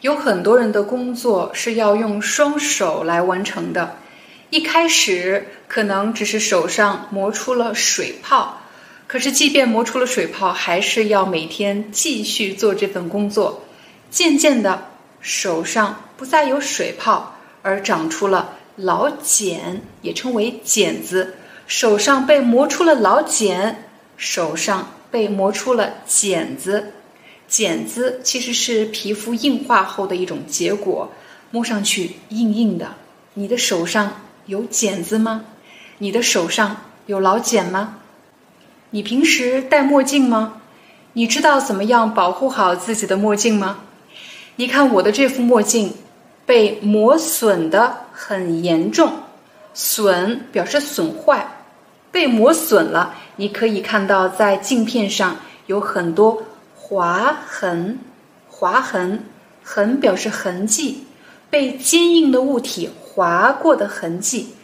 [0.00, 3.96] 有很多人的工作是要用双手来完成的，
[4.50, 8.62] 一开始可能只是手上磨出了水泡，
[9.08, 13.64] 可是即便磨出了水泡，还是要每天继续做这份工作。
[14.08, 14.84] 渐渐的，
[15.20, 21.34] 手上不再有水泡，而长出了老茧，也称为茧子。
[21.66, 26.92] 手上被磨出了老茧，手上被磨出了茧子。
[27.48, 31.10] 茧子其实是皮肤硬化后的一种结果，
[31.50, 32.90] 摸上去硬硬的。
[33.34, 35.46] 你的手上有茧子吗？
[35.98, 37.98] 你的手上有老茧吗？
[38.90, 40.60] 你平时戴墨镜吗？
[41.14, 43.78] 你知道怎么样保护好自己的墨镜吗？
[44.56, 45.94] 你看我的这副墨镜，
[46.44, 49.12] 被磨损的很严重，
[49.72, 51.48] 损表示损坏，
[52.10, 53.14] 被磨损了。
[53.36, 56.42] 你可以看到在镜片上有很多。
[56.88, 57.98] 划痕，
[58.48, 59.22] 划痕，
[59.62, 61.04] 痕表示痕迹，
[61.50, 64.54] 被坚硬的物体划过的痕迹。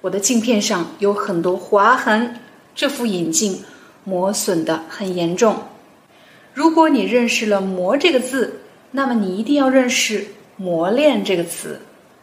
[0.00, 2.40] 我的镜片上有很多划痕，
[2.74, 3.62] 这副眼镜
[4.04, 5.64] 磨损的很严重。
[6.54, 8.60] 如果你认识了“磨”这个字，
[8.92, 11.82] 那么你一定要认识“磨练”这个词。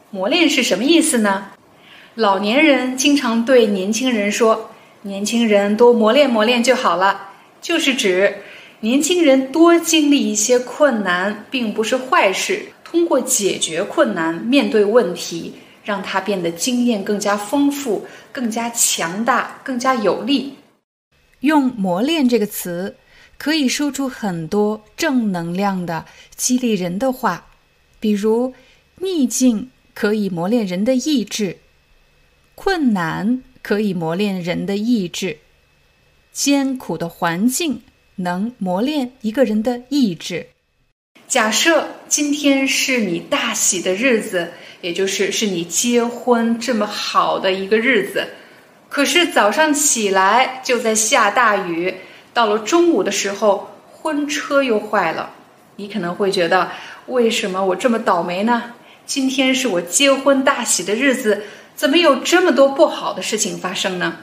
[0.09, 1.49] 磨练是什么意思呢？
[2.15, 4.71] 老年人经常对年轻人说
[5.03, 7.29] ：“年轻人多磨练磨练就好了。”
[7.61, 8.35] 就是指。
[8.83, 12.65] 年轻人多经历一些困难，并不是坏事。
[12.83, 15.53] 通过解决困难、面对问题，
[15.85, 20.55] 让他变得经验更加丰富、更加强大、更加有力。
[21.39, 22.97] 用“磨练”这个词，
[23.37, 26.03] 可以说出很多正能量的、
[26.35, 27.45] 激励人的话，
[28.01, 28.53] 比如
[28.99, 31.59] 逆境可以磨练人的意志，
[32.53, 35.37] 困难可以磨练人的意志，
[36.33, 37.81] 艰苦的环境
[38.15, 40.47] 能磨练一个人的意志。
[41.27, 44.51] 假设今天是你大喜的日子，
[44.81, 48.27] 也就是是你结婚这么好的一个日子，
[48.89, 51.95] 可是早上起来就在下大雨，
[52.33, 55.31] 到了中午的时候婚车又坏了，
[55.77, 56.69] 你可能会觉得
[57.07, 58.73] 为什么我这么倒霉呢？
[59.05, 61.43] 今天是我结婚大喜的日子，
[61.75, 64.17] 怎么有这么多不好的事情发生呢？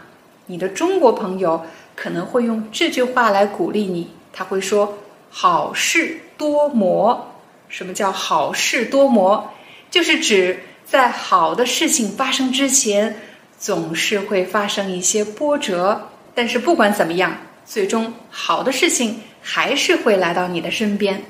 [0.47, 1.64] 你的中国朋友
[2.01, 4.96] 可能会用这句话来鼓励你，他会说
[5.28, 7.34] ：“好事。”多磨，
[7.68, 9.53] 什么叫好事多磨？
[9.90, 13.14] 就是指在好的事情发生之前，
[13.59, 16.09] 总是会发生一些波折。
[16.34, 17.36] 但是不管怎么样，
[17.66, 21.22] 最终好的事情还是会来到你的身边。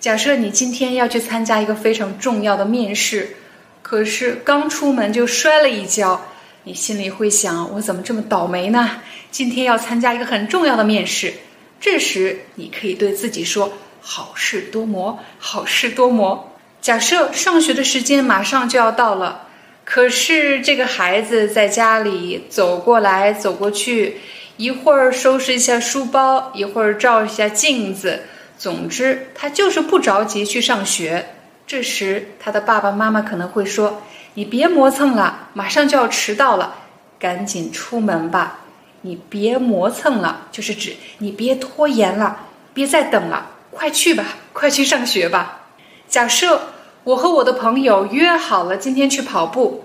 [0.00, 3.36] 假设你今天要去参加一个非常重要的面试，
[3.82, 6.20] 可是刚出门就摔了一跤，
[6.64, 9.02] 你心里会想：我怎么这么倒霉呢？
[9.30, 11.34] 今天要参加一个很重要的面试，
[11.80, 13.72] 这时你可以对自己说。
[14.00, 16.52] 好事多磨，好事多磨。
[16.80, 19.48] 假设上学的时间马上就要到了，
[19.84, 24.18] 可是这个孩子在家里走过来走过去，
[24.56, 28.22] 一会儿收拾一下书包，一会儿照一下镜子，
[28.56, 31.26] 总之他就是不着急去上学。
[31.66, 34.02] 这时他的爸爸妈妈可能会说
[34.34, 36.76] ：“你别磨蹭了，马上就要迟到了，
[37.18, 38.60] 赶紧出门吧。”
[39.08, 42.40] 你别磨蹭了，就是指你别拖延了，
[42.74, 43.52] 别再等了。
[43.70, 45.60] 快去吧，快去上学吧。
[46.06, 46.60] 假设
[47.04, 49.84] 我和我的朋友约好了今天去跑步，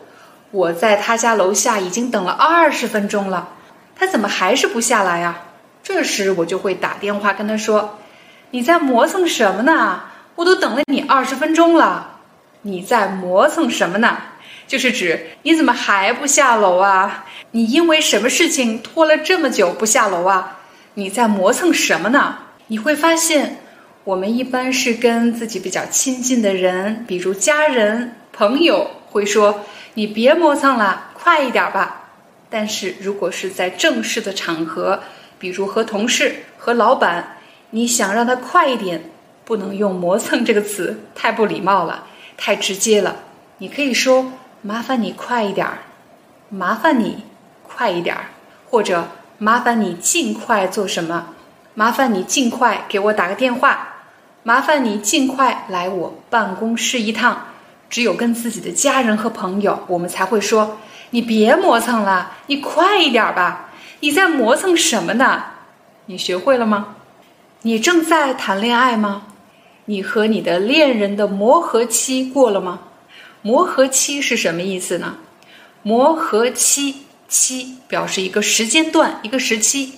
[0.52, 3.48] 我在他家楼下已经等了二十分钟了，
[3.96, 5.44] 他怎么还是不下来呀？
[5.82, 8.00] 这时我就会打电话跟他说
[8.52, 10.02] ：“你在磨蹭什么呢？
[10.36, 12.18] 我都等了你二十分钟了，
[12.64, 14.18] 你在磨蹭什么呢？
[14.74, 17.26] 就是指你怎么还不下楼啊？
[17.52, 20.62] 你因为什么事情拖了这么久不下楼啊？
[20.96, 22.40] 你在磨蹭什么呢？
[22.66, 23.60] 你会发现。”
[24.04, 29.64] 我们一般是跟自己比较亲近的人，比如家人、朋友，会说
[29.94, 32.10] ：“你别磨蹭了，快一点吧。”
[32.50, 35.04] 但是如果是在正式的场合，
[35.38, 37.38] 比如和同事、和老板，
[37.70, 39.04] 你想让他快一点，
[39.46, 43.18] 不能用“磨蹭”这个词，太不礼貌了，太直接了。
[43.60, 44.34] 你可以说
[44.66, 45.80] ：“麻烦你快一点儿，
[46.50, 47.24] 麻烦你
[47.62, 48.26] 快一点儿，
[48.70, 51.28] 或者麻烦你尽快做什么，
[51.74, 53.90] 麻烦你尽快给我打个电话。”
[54.46, 57.46] 麻烦你尽快来我办公室一趟。
[57.90, 60.78] 只有跟自己的家人和朋友，我们才会说
[61.12, 65.44] ：“你别磨蹭了，你快一点吧。”你在磨蹭什么呢？
[66.08, 66.96] 你学会了吗？
[67.62, 69.24] 你正在谈恋爱吗？
[69.86, 72.80] 你和你的恋人的磨合期过了吗？
[73.44, 75.18] 磨合期是什么意思呢？
[75.82, 79.96] 磨合期期表示一个时间段、一个时期。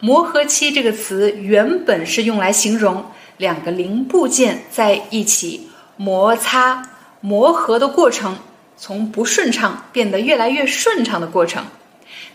[0.00, 3.06] 磨合期这个词原本是用来形容。
[3.36, 8.36] 两个零部件在一起摩擦磨合的过程，
[8.76, 11.64] 从不顺畅变得越来越顺畅的过程。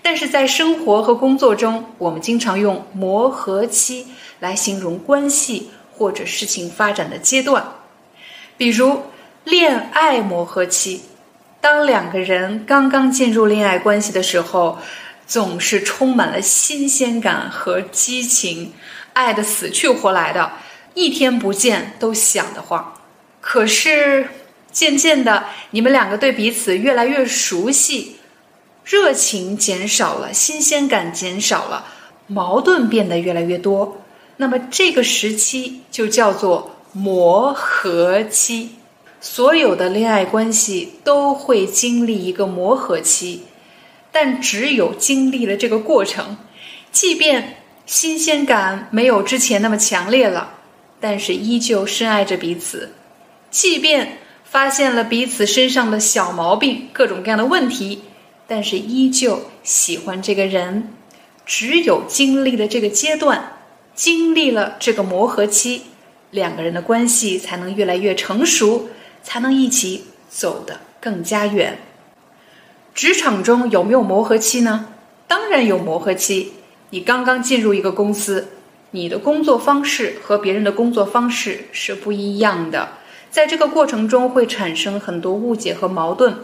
[0.02, 4.08] 但是在生活和工作中，我们经常用磨合期
[4.40, 7.64] 来形容关系或者事情发展的阶段。
[8.58, 9.02] 比如
[9.46, 11.04] 恋爱磨合期，
[11.62, 14.80] 当两个人刚刚进入恋爱关系的时候，
[15.28, 18.74] 总是充满了新鲜感和激情，
[19.14, 20.52] 爱的死去活来的。
[20.96, 22.96] 一天不见都想得慌，
[23.40, 24.30] 可是
[24.72, 28.16] 渐渐的，你们两个对彼此越来越熟悉，
[28.84, 31.86] 热情减少了，新鲜感减少了，
[32.26, 34.02] 矛盾变得越来越多。
[34.38, 38.75] 那么这个时期就叫做磨合期。
[39.28, 43.42] 所有的恋爱关系都会经历一个磨合期，
[44.12, 46.38] 但只有经历了这个过程，
[46.92, 47.58] 即便
[47.88, 50.54] 新鲜感没有之前那么强烈了。
[51.00, 52.92] 但是依旧深爱着彼此，
[53.50, 58.04] 即便发现了彼此身上的小毛病、各种各样的问题，
[58.46, 60.90] 但是依旧喜欢这个人。
[61.48, 63.58] 只有经历了这个阶段，
[63.96, 65.82] 经历了这个磨合期，
[66.30, 68.88] 两个人的关系才能越来越成熟，
[69.26, 71.80] 才能一起走得更加远。
[72.94, 74.88] 职场中有没有磨合期呢？
[75.28, 76.54] 当然有磨合期。
[76.92, 78.48] 你刚刚进入一个公司。
[78.92, 82.94] 你的工作方式和别人的工作方式是不一样的，
[83.30, 86.38] 在这个过程中会产生很多误解和矛盾。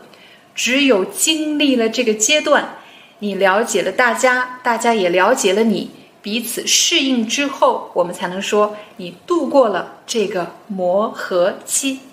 [0.54, 2.76] 只有经历了这个阶段，
[3.20, 12.11] 你了解了大家，大家也了解了你，彼此适应之后，我们才能说你度过了这个磨合期。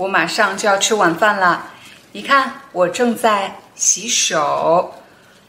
[0.00, 1.62] 我马上就要吃晚饭了，
[2.12, 4.94] 你看我正在洗手。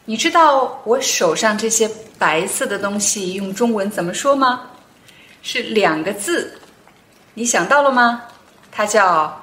[0.04, 1.90] 你知道我手上这些
[2.20, 4.64] 白色的东西用中文怎么说吗？
[5.42, 6.60] 是两个字，
[7.34, 8.24] 你想到了吗？
[8.70, 9.42] 它叫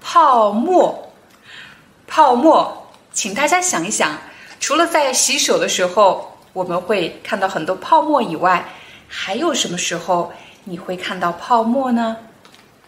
[0.00, 1.12] 泡沫。
[2.06, 4.16] 泡沫，请大家想一想，
[4.60, 8.64] 除了在洗手的时候我们会看到很多泡沫以外，
[9.08, 10.32] 还有什么时候
[10.62, 12.16] 你会看到泡沫呢？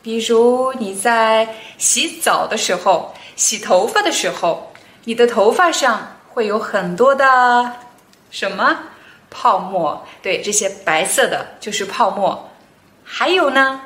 [0.06, 1.48] 比如你在
[1.78, 7.72] 洗澡的时候、洗头发的时候，你的头发上会有很多的
[8.30, 8.78] 什么
[9.28, 10.06] 泡沫？
[10.22, 12.48] 对，这些白色的就是泡沫。
[13.02, 13.80] 还有呢，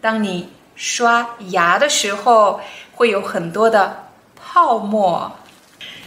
[0.00, 2.58] 当你刷牙的时候，
[2.94, 4.04] 会有很多的。
[4.34, 5.30] 泡沫。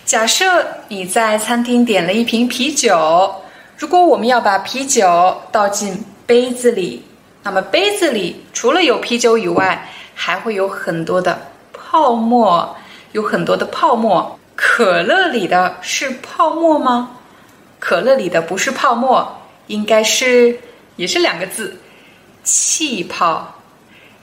[0.04, 3.36] 假设你在餐厅点了一瓶啤酒，
[3.78, 7.06] 如果我们要把啤酒倒进杯子里，
[7.44, 12.76] 那么杯子里除了有啤酒以外，还会有很多的泡沫，
[13.14, 14.40] 有很多的泡沫。
[14.56, 17.18] 可乐里的是泡沫吗？
[17.80, 20.60] 可乐里的不是泡沫，应该是
[20.98, 21.80] 也是两个字，
[22.44, 23.56] 气泡。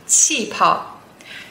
[0.07, 0.99] 气泡。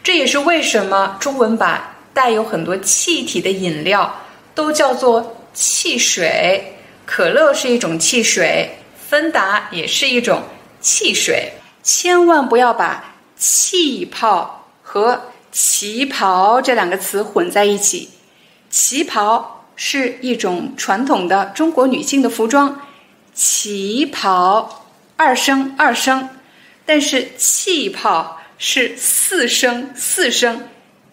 [0.04, 1.92] 这也是为什么中文把。
[2.16, 4.22] 带有很多气体的饮料
[4.54, 8.78] 都叫做汽水，可乐是一种汽水，
[9.10, 10.42] 芬达也是一种
[10.86, 11.52] 汽水。
[11.82, 18.12] 千万不要把气泡和旗袍这两个词混在一起。
[18.70, 22.82] 旗袍是一种传统的中国女性的服装，
[23.34, 24.86] 旗袍
[25.18, 26.30] 二声二声，
[26.86, 30.68] 但是气泡是四声四声。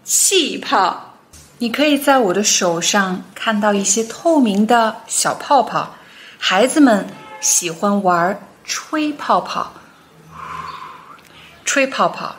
[0.04, 1.14] 气泡，
[1.58, 5.94] 你可以在我的手上看到一些透明的小泡泡。
[6.38, 7.06] 孩子们
[7.40, 9.72] 喜欢玩吹泡泡，
[11.64, 12.36] 吹泡泡。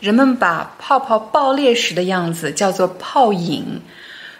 [0.00, 3.82] 人们把泡泡爆裂时的样子叫做泡影。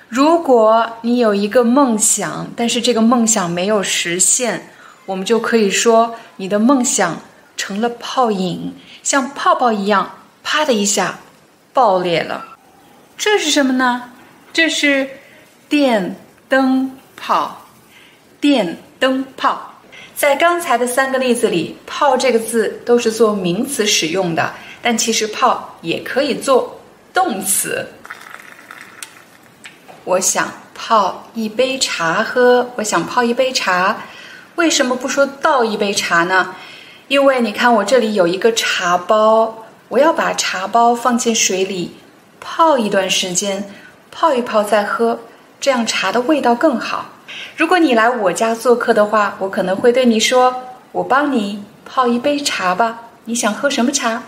[0.08, 4.70] 如果你有一个梦想，但是这个梦想没有实现，
[5.06, 7.20] 我们就可以说你的梦想
[7.56, 11.18] 成了泡影，像泡泡一样，啪的一下
[11.72, 12.56] 爆裂了。
[13.16, 14.12] 这是什么呢？
[14.52, 15.08] 这是
[15.68, 16.16] 电
[16.48, 17.62] 灯泡。
[18.38, 19.75] 电灯泡，
[20.16, 26.80] 在刚才的三个例子里，“泡”这个字都是做名词使用的，但其实“泡”也可以做
[27.12, 27.86] 动词。
[30.04, 32.66] 我想泡一杯茶喝。
[32.76, 33.94] 我想泡一杯茶，
[34.54, 36.54] 为什么不说倒一杯茶呢？
[37.08, 41.94] 因为你看，我这里有一个茶包，我要把茶包放进水里。
[42.40, 43.70] 泡一段时间，
[44.10, 45.20] 泡一泡再喝，
[45.60, 47.10] 这样茶的味道更好。
[47.57, 50.62] 如果你来我家做客的话，我可能会对你说
[50.93, 54.22] ：“我帮你泡一杯茶吧。”你想喝什么茶？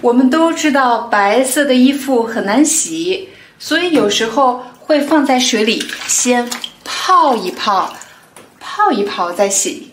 [0.00, 6.48] 我们都知道白色的衣服很难洗，所以有时候会放在水里先
[6.84, 7.92] 泡一泡，
[8.60, 9.90] 泡一泡再洗。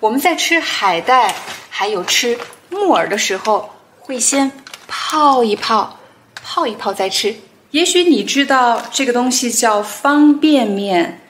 [0.00, 1.34] 我们在吃海带
[1.70, 2.38] 还有吃
[2.70, 4.50] 木耳的时候，会先
[4.86, 5.98] 泡一泡。
[6.44, 7.36] 泡一泡再吃。
[7.70, 11.21] 也许你知道这个东西叫方便面，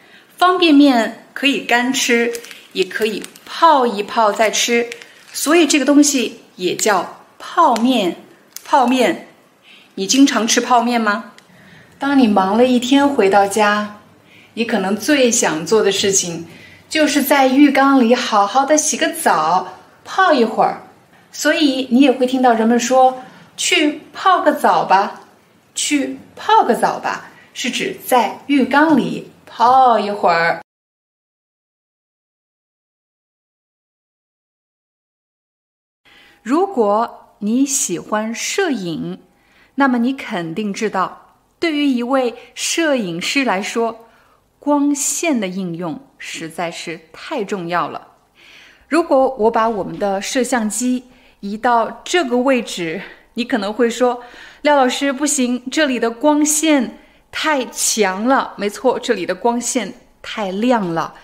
[0.43, 2.33] 方便面可以干吃，
[2.73, 4.91] 也可以泡一泡再吃，
[5.33, 8.17] 所以这个东西也叫泡面。
[8.65, 9.29] 泡面，
[9.95, 11.35] 你经常吃泡面吗？
[11.97, 14.01] 当你忙了一天回到家，
[14.55, 16.49] 你可能最想做的事情，
[16.89, 19.75] 就是在浴缸里好好的洗个澡，
[20.05, 20.89] 泡一会儿。
[21.31, 23.23] 所以你也会听到人们说。
[23.57, 25.21] 去泡个澡吧，
[25.77, 30.63] 去泡个澡吧，是指在浴缸里泡一会儿。
[36.43, 39.21] 如果你喜欢摄影，
[39.75, 44.09] 那么你肯定知道，对于一位摄影师来说，
[44.59, 48.09] 光线的应用实在是太重要了。
[48.89, 51.05] 如果我把我们的摄像机
[51.41, 53.03] 移到这个位置，
[53.35, 54.25] 你可能会说，
[54.63, 57.02] 廖老师不行，这里的光线
[57.33, 58.55] 太强了。
[58.57, 61.15] 没错，这里的光线太亮了。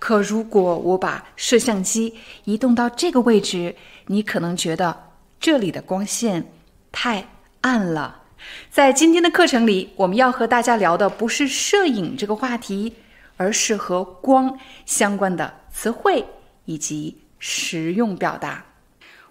[0.00, 6.50] 可如果我把摄像机移动到这个位置，你可能觉得这里的光线
[6.90, 7.28] 太
[7.60, 8.22] 暗了。
[8.70, 12.94] 在今天的课程里，我们要和大家聊的不是摄影这个话题，
[13.36, 16.24] 而是和光相关的词汇
[16.64, 18.64] 以及实用表达。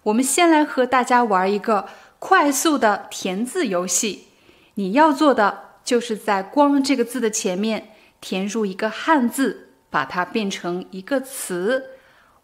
[0.04, 1.90] 我们先来和大家玩一个。
[2.20, 4.30] 快速的填字游戏，
[4.74, 11.92] 你要做的就是在“光”这个字的前面填入一个汉字，把它变成一个词。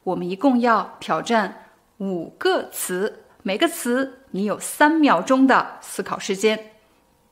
[0.04, 1.66] 我们一共要挑战
[1.98, 6.72] 五个词，每个词你有三秒钟的思考时间。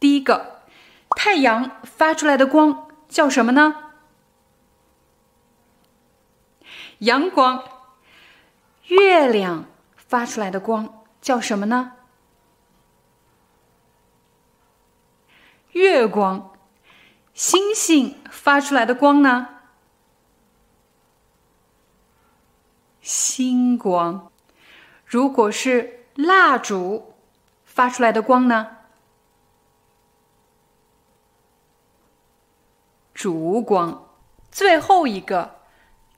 [0.02, 0.64] 第一个，
[1.16, 3.76] 太阳发出来的光叫什么呢？
[7.00, 7.64] 阳光。
[8.88, 9.64] 月亮
[9.96, 11.94] 发出来的光叫什么呢？
[15.72, 16.52] 月光，
[17.34, 19.48] 星星发出来的光呢？
[23.02, 24.32] 星光。
[25.06, 27.14] 如果是蜡烛
[27.64, 28.78] 发出来的光呢？
[33.14, 34.08] 烛光。
[34.52, 35.62] 最后一个，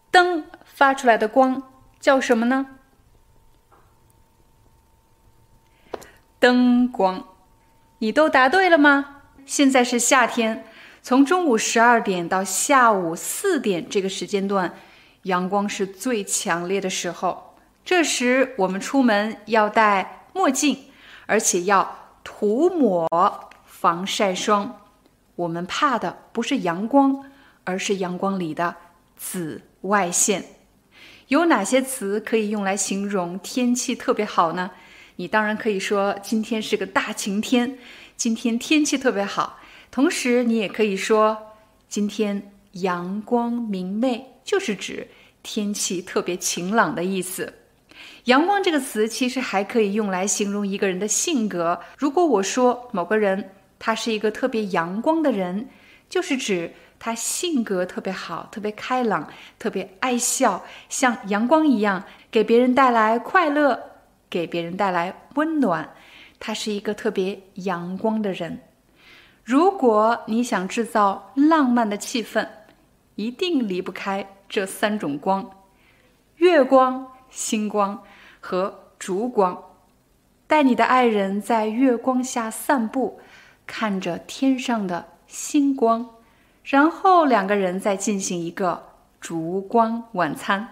[0.10, 2.80] 灯发出来的光叫什么呢？
[6.39, 7.28] 灯光。
[7.99, 9.12] 你都答对了吗？
[9.46, 10.66] 现在是夏天，
[11.02, 14.74] 从中午十二点到下午四点这个时间段，
[15.24, 17.56] 阳光是最强烈的时候。
[17.84, 20.86] 这时我们出门要戴墨镜，
[21.26, 23.08] 而且要涂抹
[23.66, 24.80] 防晒霜。
[25.36, 27.26] 我们怕的不是阳光，
[27.66, 28.76] 而是阳光里的
[29.18, 30.46] 紫外线。
[31.28, 34.72] 有哪些词可以用来形容天气特别好呢？
[35.18, 37.78] 你当然可以说今天是个大晴天。
[38.16, 39.59] 今天天气特别好，
[39.91, 41.38] 同时你也可以说
[41.89, 45.07] 今天阳光明媚，就是指
[45.41, 47.53] 天气特别晴朗的意思。
[48.26, 51.80] 阳光这个词其实还可以用来形容一个人的性格。
[51.97, 55.68] 如果我说某个人他是一个特别阳光的人，
[56.09, 59.28] 就是指他性格特别好，特别开朗，
[59.59, 62.01] 特别爱笑，像阳光一样
[62.32, 63.78] 给别人带来快乐，
[64.30, 65.93] 给别人带来温暖。
[66.46, 68.60] 他是一个特别阳光的人。
[69.46, 72.46] 如果你想制造浪漫的气氛，
[73.16, 75.50] 一定离不开这三种光：
[76.36, 78.04] 月光、星光
[78.41, 79.64] 和烛光。
[80.46, 83.22] 带你的爱人在月光下散步，
[83.66, 86.10] 看着天上的星光，
[86.66, 88.89] 然后两个人再进行一个
[89.22, 90.68] 烛光晚餐。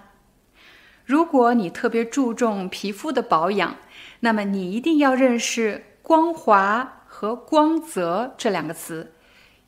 [1.06, 3.78] 如果你特别注重皮肤的保养，
[4.22, 9.14] 那么你一定要认识“光滑”和“光泽”这两个词。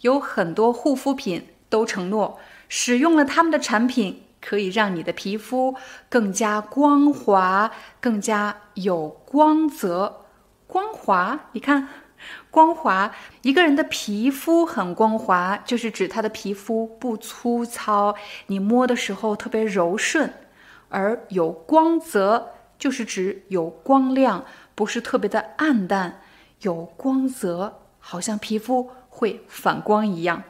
[0.01, 5.76] 有很多护肤品都承诺，使用了他们的产品可以让你的皮肤
[6.10, 10.26] 更加光滑、更加有光泽。
[10.68, 11.88] 光滑，你看，
[12.51, 18.16] 光滑，一个人的皮肤很光滑，就是指他的皮肤不粗糙，
[18.47, 20.32] 你摸的时候特别柔顺。
[20.89, 22.49] 而有光泽，
[22.84, 24.43] 就是指有光亮，
[24.75, 26.19] 不是特别的暗淡，
[26.63, 30.43] 有光泽，好像皮肤会反光一样。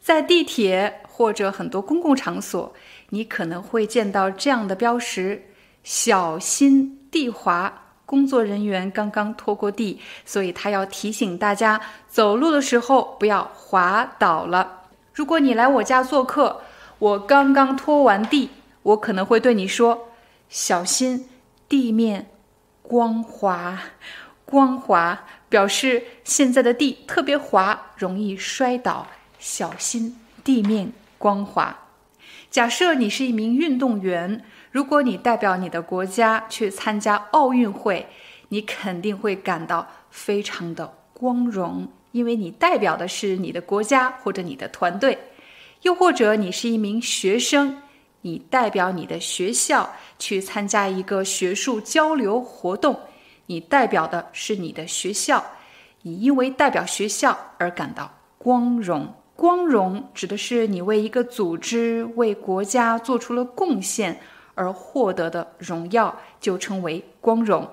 [0.00, 2.74] 在地铁或者很多公共场所，
[3.10, 5.40] 你可能会见到这样的标识：
[5.84, 7.72] 小心地滑。
[8.04, 14.82] 工作人员刚刚拖过地，所以他要提醒大家，走路的时候不要滑倒了。
[15.14, 16.62] 如果你来我家做客，
[16.98, 18.50] 我刚刚拖完地。
[18.82, 20.08] 我可能会对你说
[20.50, 21.28] ：“小心
[21.68, 22.30] 地面
[22.82, 23.78] 光滑，
[24.44, 29.06] 光滑表示现在的地特别滑，容易摔倒。
[29.38, 31.78] 小心地面光滑。”
[32.50, 38.08] 假设你是一名运动员，如果你代表你的国家去参加奥运会，
[38.48, 45.18] 你肯定会感到非常的光荣，因为你代表的是你的国家或者你的团队。
[45.82, 47.82] 又或者你是一名学生。
[48.26, 52.98] 你代表你的学校去参加一个学术交流活动，
[53.46, 55.44] 你代表的是你的学校，
[56.02, 59.14] 你因为代表学校而感到光荣。
[59.36, 64.18] 光荣指的是你为一个组织、为国家做出了贡献
[64.56, 67.68] 而获得的荣耀，就称为光荣。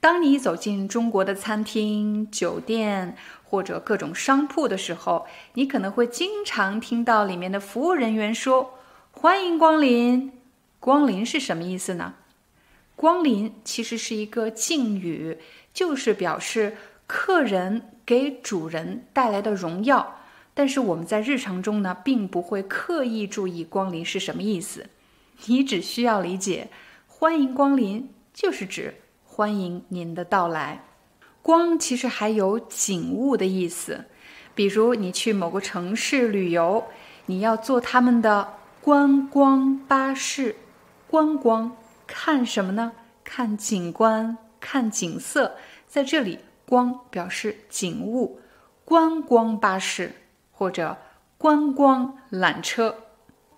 [0.00, 3.14] 当你走进中国的餐厅、酒店
[3.44, 8.78] 或者各种商铺的时候，你可能会经常听到里面的服务人员说。
[9.22, 10.32] 欢迎光临，
[10.80, 12.14] 光临是什么意思呢？
[12.96, 15.38] 光临其实是一个敬语，
[15.72, 20.16] 就是表示客人给主人带来的荣耀。
[20.54, 24.86] 但是我们在日常中呢，并不会刻意注意光临是什么意思。
[25.46, 26.68] 你只需要理解，
[27.06, 30.84] 欢迎光临就是指欢迎您的到来。
[31.42, 34.06] 光其实还有景物的意思，
[34.56, 36.86] 比如你去某个城市旅游，
[37.26, 38.54] 你要坐他们的。
[38.82, 40.56] 观光巴士，
[41.06, 42.90] 观光看什么呢？
[43.22, 45.54] 看景观，看景色。
[45.86, 48.40] 在这里，光表示景物，
[48.84, 50.16] 观光巴士
[50.50, 50.96] 或者
[51.38, 52.96] 观光缆车。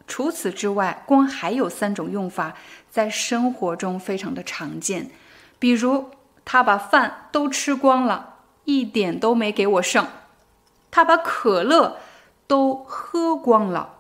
[0.06, 2.54] 除此之外，光还有三种用法，
[2.90, 5.10] 在生活中非常的常见。
[5.58, 6.10] 比如，
[6.44, 10.04] 他把饭都吃光了，一点都没给我剩；
[10.90, 11.96] 他把可乐
[12.46, 13.93] 都喝光了，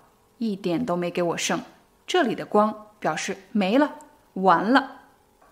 [0.52, 1.60] 一点都没给我剩。
[2.06, 3.94] 这里的“光”表示没了、
[4.34, 5.02] 完了。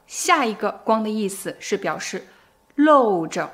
[0.07, 2.27] 下一个“光”的意思是表示
[2.75, 3.51] 露着，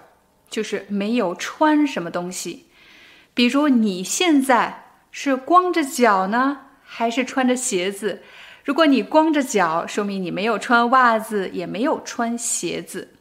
[0.50, 2.66] 就是没有穿什么东西。
[3.34, 6.62] 比如，你现在是光着脚呢？
[6.82, 8.22] 还是穿着鞋子。
[8.64, 13.14] 如果你光着脚，说明你没有穿袜子，也没有穿鞋子。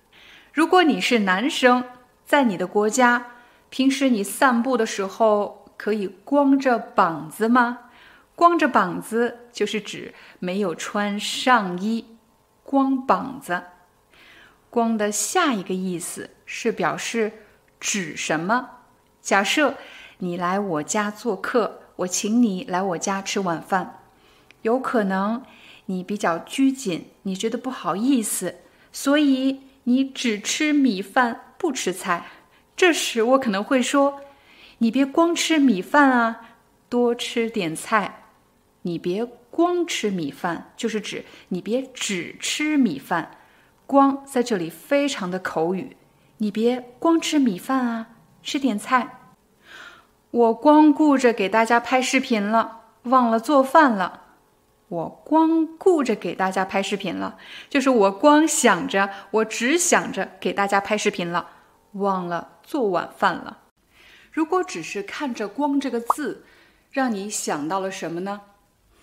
[0.52, 1.84] 如果你是男生，
[2.26, 3.28] 在你的国家，
[3.70, 7.80] 平时你散步的时候可以光着膀子吗？
[8.38, 12.06] 光着膀子就是指没有穿上衣，
[12.62, 13.64] 光膀子。
[14.70, 17.32] 光的下一个意思是表示
[17.80, 18.70] 指什么？
[19.24, 19.74] 假设
[20.20, 21.82] 你来我家做客。
[21.96, 24.02] 我请你来我家吃晚饭，
[24.62, 25.42] 有可能
[25.88, 28.58] 你比较拘谨，你觉得不好意思，
[28.92, 32.28] 所以你只吃米饭不吃菜。
[32.76, 34.22] 这时我可能会说
[34.78, 36.42] ：“你别光吃米饭啊，
[36.88, 38.26] 多吃点菜。”
[38.88, 43.32] 你别光吃米饭，就是指你别只吃米饭。
[43.86, 45.98] 光在这里非常的口语，
[46.38, 48.08] 你别光吃米饭啊，
[48.42, 49.34] 吃点菜。
[50.32, 54.24] 我光顾着给大家拍视频了，忘了做饭了。
[54.88, 57.38] 我光顾着给大家拍视频了，
[57.70, 61.50] 就是我光想着，我只想着给大家拍视频了，
[61.92, 63.64] 忘了做晚饭了。
[64.32, 66.46] 如果只是看着“光”这个字，
[66.90, 68.42] 让你想到了什么呢？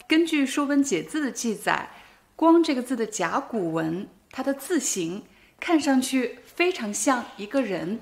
[0.06, 1.88] 根据《说文解字》的记载
[2.36, 5.24] ，“光”这个字的甲骨文，它的字形
[5.58, 8.00] 看上去非常像一个人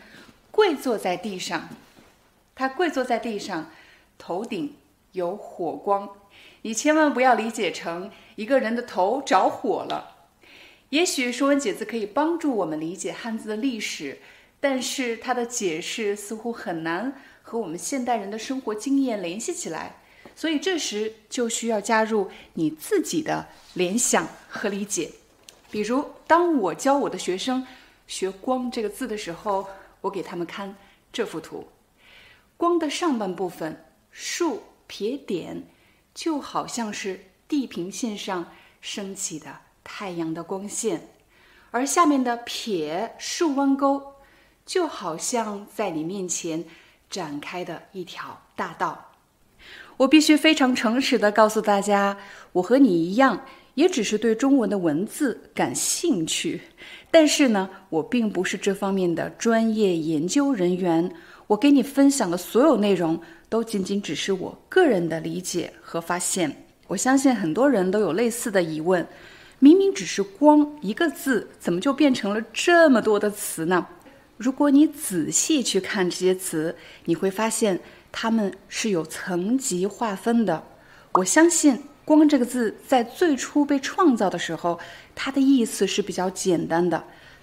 [0.50, 1.68] 跪坐在地上。
[2.54, 3.70] 他跪坐在地上，
[4.18, 4.74] 头顶
[5.12, 6.08] 有火光。
[6.62, 10.26] 你千万不要理解成一个人的头着火了。
[10.90, 14.18] 也许《说文解字》可以帮助我们理解汉字的历史，
[14.60, 20.01] 但是它的解释似乎很难和我们现代人的生活经验联系起来。
[20.42, 25.08] 所以这时就需要加入你自己的联想和理解。
[25.70, 27.64] 比如，当我教我的学生
[28.08, 29.64] 学“光”这个字的时候，
[30.00, 30.74] 我给他们看
[31.12, 31.68] 这幅图。
[32.56, 35.62] 光的上半部分竖撇点，
[36.12, 40.98] 就好像是地平线上升起的太阳的光线；
[41.70, 44.14] 而下面的撇竖弯钩，
[44.66, 46.64] 就好像在你面前
[47.08, 49.11] 展开的一条大道。
[50.02, 52.16] 我必须非常诚实的告诉大家，
[52.52, 53.44] 我和你一样，
[53.74, 56.60] 也只是对中文的文字感兴趣，
[57.08, 61.12] 但是呢，我并不是这方面的专业研究人员。
[61.46, 66.64] 我给你分享的所有内容，都仅仅只是我个人的理解和发现。
[66.88, 69.06] 我相信很多人都有类似的疑问：
[69.60, 73.86] 明明只是“光”一个字，怎么就变成了这么多的词呢？
[74.36, 76.74] 如果你仔细去看这些词，
[77.04, 77.78] 你会发现
[78.12, 80.62] 它们是有层级划分的。
[81.14, 84.78] 我相信“光”这个字在最初被创造的时候，
[85.16, 87.02] 它的意思是比较简单的，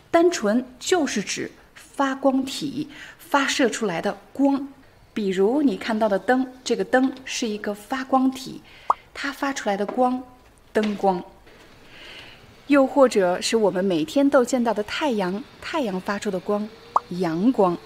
[0.09, 2.87] 单纯就是指发光体。
[3.17, 4.67] 发射出来的光，
[5.13, 8.63] 比如你看到的灯，这个灯是一个发光体，
[9.13, 10.23] 它发出来的光，
[10.73, 11.21] 灯光；
[12.65, 16.67] 又或者是我们每天都见到的太阳，太阳发出的光，
[17.09, 17.77] 阳光。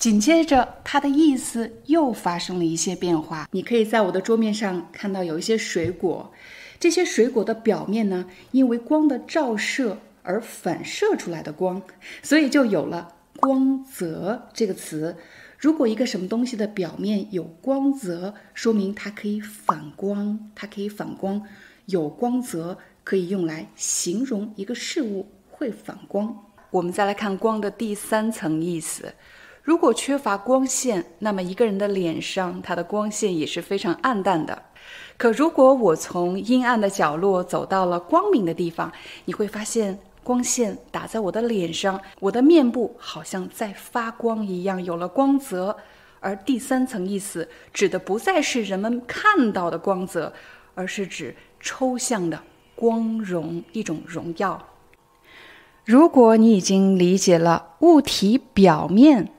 [0.00, 3.46] 紧接着，它的意思又发生了一些变化。
[3.52, 6.32] 你可以在我的桌面上看到有一些水果，
[6.78, 11.82] 这些水果的表面呢，因为光的照射而反射出来的光，
[12.22, 13.12] 所以就有了。
[13.40, 15.14] 光泽这个词，
[15.58, 21.42] 如果一个什么东西的表面有光泽，说明它可以反光，它可以反光。
[21.84, 26.46] 有光泽可以用来形容一个事物会反光。
[26.70, 29.12] 我们再来看光的第三层意思，
[29.62, 34.62] 如果缺乏光线，那么一个人的脸上，他的光线也是非常暗淡的。
[35.16, 38.92] 可如果我从阴暗的角落走到了光明的地方，
[39.24, 39.98] 你会发现。
[40.22, 45.74] 光线打在我的脸上，我的面部好像在发光一样，有了光泽。
[46.20, 50.32] 而第三层意思指的不再是人们看到的光泽，
[50.74, 52.38] 而是指抽象的
[52.76, 54.62] 光荣，一种荣耀。
[55.86, 59.32] 如果你已经理解了物体表面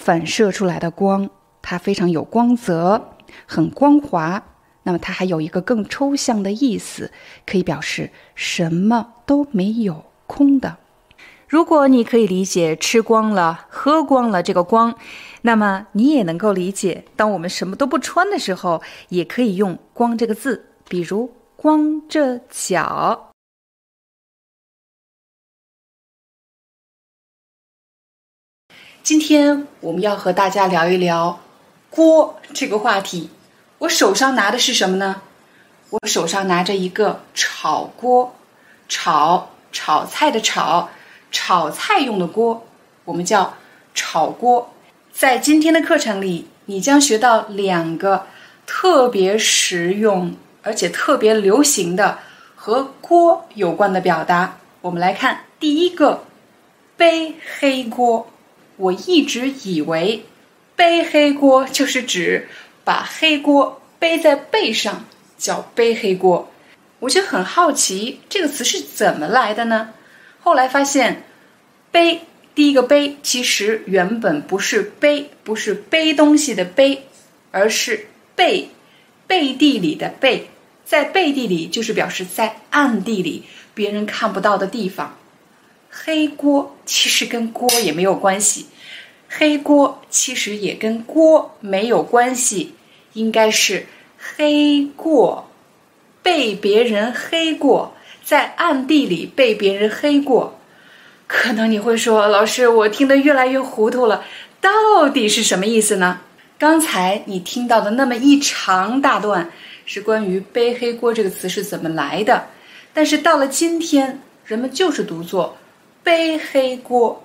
[0.00, 1.28] 反射出来的光，
[1.60, 3.10] 它非常有光泽，
[3.46, 4.42] 很光滑，
[4.84, 7.12] 那么它还有一个更抽象的意思，
[7.46, 10.04] 可以表示什么都没有。
[10.26, 10.76] 空的。
[11.48, 14.94] 如果你可以理解吃光了、喝光了这个“光”，
[15.42, 23.29] 那么你也能够理解，当我们什么都不穿的时候，也可以用“光”这个字，比如光着脚。
[29.02, 31.40] 今天我们要和大家聊一聊
[31.88, 33.30] 锅这个话题。
[33.78, 35.22] 我手上拿的是什么呢？
[35.88, 38.34] 我手上拿着一个炒锅，
[38.88, 40.90] 炒炒菜的炒。
[41.32, 42.66] 炒菜用的锅，
[43.04, 43.54] 我们叫
[43.94, 44.72] 炒锅。
[45.12, 48.26] 在今天的课程里，你将学到两个
[48.66, 52.18] 特别实用而且特别流行的
[52.54, 54.58] 和锅有关的表达。
[54.82, 56.24] 我们来看第一个，
[56.96, 58.28] 背黑锅。
[58.80, 60.24] 我一直以为
[60.74, 62.48] 背黑锅就是指
[62.82, 65.04] 把黑锅背在背上，
[65.36, 66.50] 叫背黑锅。
[67.00, 69.90] 我就很好奇这个词是怎么来的呢？
[70.40, 71.24] 后来发现，
[71.90, 72.22] 背
[72.54, 77.04] 第一个背其实原本不是背，不是背东西的背，
[77.50, 78.70] 而是背，
[79.26, 80.48] 背地里的背，
[80.86, 85.18] 在背地里就是表示在暗地里，别人看不到的地方。
[85.90, 88.66] 黑锅其实跟锅也没有关系，
[89.28, 92.74] 黑锅其实也跟锅没有关系，
[93.12, 93.86] 应该是
[94.16, 95.50] 黑过，
[96.22, 97.94] 被别人黑过。
[98.22, 100.60] 在暗地里被别人黑过，
[101.26, 104.24] 可能你会说：“老师，我听得越来越糊涂了，
[104.60, 106.20] 到底是什么意思呢？”
[106.56, 109.50] 刚才你听到的那么一长大段，
[109.84, 112.46] 是关于“背黑锅”这个词是怎么来的。
[112.94, 115.56] 但是到了今天，人们就是读作
[116.02, 117.22] “背黑锅”，“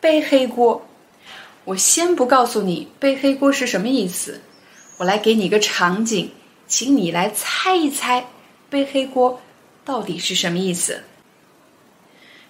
[0.00, 0.86] 背黑锅”。
[1.64, 4.40] 我先不告诉你“背黑锅”是什么意思，
[4.98, 6.30] 我来给你一个场景，
[6.66, 8.26] 请你来猜一猜
[8.68, 9.40] “背黑锅”。
[9.84, 11.02] 到底是什么意思？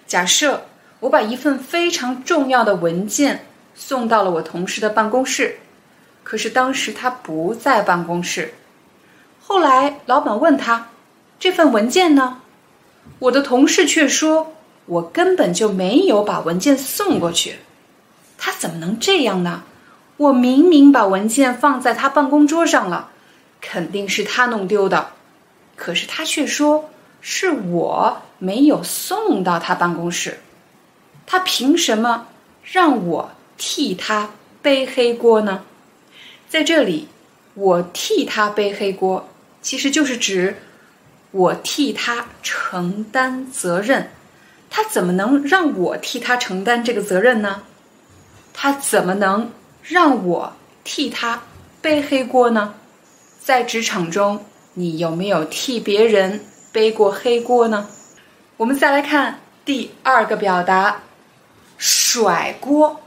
[0.07, 0.65] 假设
[1.01, 5.57] 我把一份非常重要的文件送到了我同事的办公室，
[6.23, 8.53] 可是当时他不在办公室。
[9.41, 10.89] 后来老板问他
[11.39, 12.41] ：“这份文件呢？”
[13.19, 14.54] 我的同事却说
[14.85, 17.57] ：“我根本就没有把文件送过去。”
[18.37, 19.63] 他怎么能这样呢？
[20.17, 23.09] 我明明把文件放在他办公桌上了，
[23.61, 25.09] 肯定是他弄丢的。
[25.75, 26.89] 可是他却说。
[27.27, 30.41] 是我没有送到他办公室，
[31.25, 32.27] 他凭什么
[32.63, 34.29] 让我替他
[34.61, 35.63] 背黑锅呢？
[36.47, 37.07] 在这里，
[37.55, 39.27] 我替他背黑锅，
[39.59, 40.57] 其实就是指
[41.31, 44.11] 我替他承担责任。
[44.75, 47.63] 他怎么能让我替他承担这个责任呢？
[48.53, 49.49] 他怎么能
[49.81, 50.53] 让我
[50.83, 51.43] 替他
[51.81, 52.73] 背黑锅呢？
[53.41, 56.41] 在职场中，你有没有替别人？
[56.73, 57.87] 背过黑锅呢？
[58.57, 61.03] 我们再来看第二个表达，
[61.77, 62.99] 甩锅。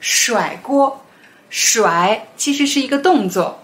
[0.00, 1.04] 甩锅，
[1.48, 3.60] 甩其实是一个动作。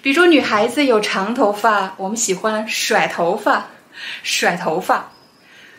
[0.00, 3.66] 比如女孩子有长头发，我们喜欢甩头发，
[4.22, 5.12] 甩头发。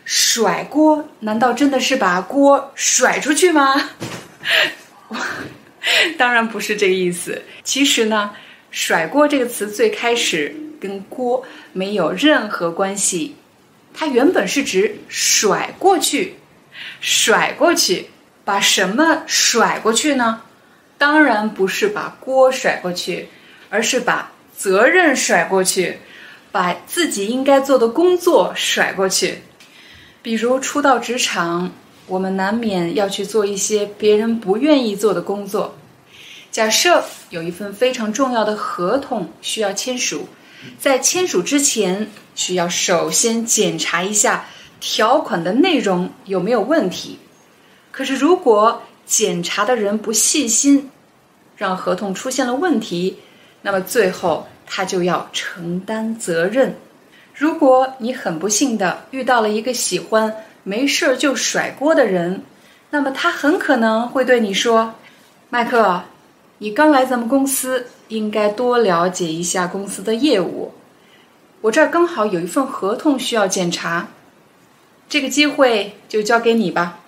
[0.04, 3.90] 甩锅，难道真的是把锅甩出去吗？
[6.18, 7.42] 当然不是这个意思。
[7.62, 8.32] 其实呢，
[8.70, 10.56] 甩锅这个词最开始。
[10.82, 13.36] 跟锅没有任何关系，
[13.94, 16.34] 它原本是指甩过去，
[17.00, 18.10] 甩过去，
[18.44, 20.42] 把什么甩过去呢？
[20.98, 23.28] 当然不是把锅甩过去，
[23.70, 26.00] 而是把责任甩过去，
[26.50, 29.38] 把自己应该做的工作甩过去。
[30.22, 31.72] 比如初到职场，
[32.06, 35.74] 我们难免要去做一些别人不愿意做的工作。
[36.52, 40.28] 假设有一份非常重要的合同需要签署。
[40.78, 44.46] 在签署之前，需要首先检查一下
[44.78, 47.18] 条款的内容有没有问题。
[47.90, 50.88] 可是，如果检查的人不细心，
[51.56, 53.16] 让合同出现了问题，
[53.62, 56.76] 那么最后他就要承担责任。
[57.42, 60.32] 如果你很不幸的遇到了一个喜欢
[60.62, 62.44] 没事儿就甩锅的人，
[62.90, 64.94] 那么他很可能会对你说
[65.50, 66.04] ：“麦克，
[66.58, 70.72] 你刚来咱们公司。”应该多了解一下公司的业务。
[71.62, 74.06] 我这儿刚好有一份合同需要检查，
[75.08, 77.00] 这个机会就交给你吧。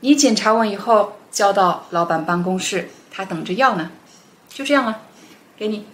[0.00, 3.90] 你检查完以后交到老板办公室，他等着要呢。
[4.50, 5.00] 就这样了，
[5.56, 5.86] 给你。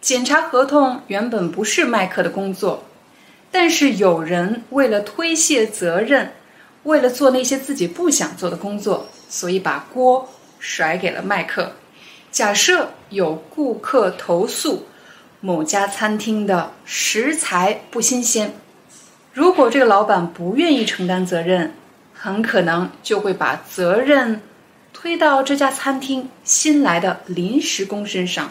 [0.00, 2.82] 检查合同原本不是麦克的工作，
[3.54, 6.32] 但是有人为了推卸责任，
[6.82, 10.28] 为了做那些自己不想做的工作，所以把锅
[10.58, 11.70] 甩给了麦克。
[12.32, 14.86] 假设有顾客投诉
[15.38, 18.52] 某家餐厅的食材不新鲜，
[19.32, 21.74] 如果这个老板不愿意承担责任，
[22.12, 24.42] 很可能就会把责任
[24.92, 28.50] 推到这家餐厅新来的临时工身上。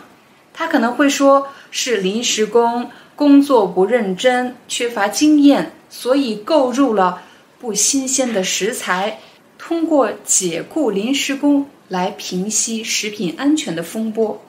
[0.53, 2.89] 他可能会说是临时工
[3.23, 7.21] 工作不认真，缺乏经验，所以购入了
[7.57, 9.17] 不新鲜的食材。
[9.57, 14.43] 通过解雇临时工来平息食品安全的风波，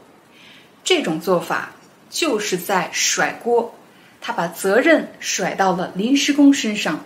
[0.83, 1.70] 这种做法
[2.11, 3.72] 就是在甩锅。
[4.20, 7.05] 他把责任甩到了临时工身上，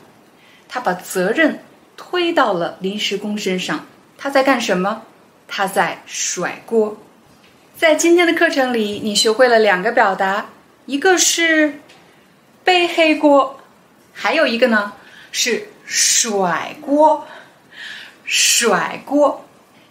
[0.70, 1.58] 他把责任
[1.98, 3.84] 推到了临时工身上。
[4.16, 5.02] 他在干什么？
[5.46, 6.96] 他在甩锅。
[7.76, 10.46] 在今天的课程里，你学会了两个表达，
[10.89, 11.80] 一个是
[12.64, 13.61] 背黑锅，
[14.14, 14.95] 还有一个呢
[15.30, 17.26] 是甩锅。
[18.24, 19.45] 甩锅，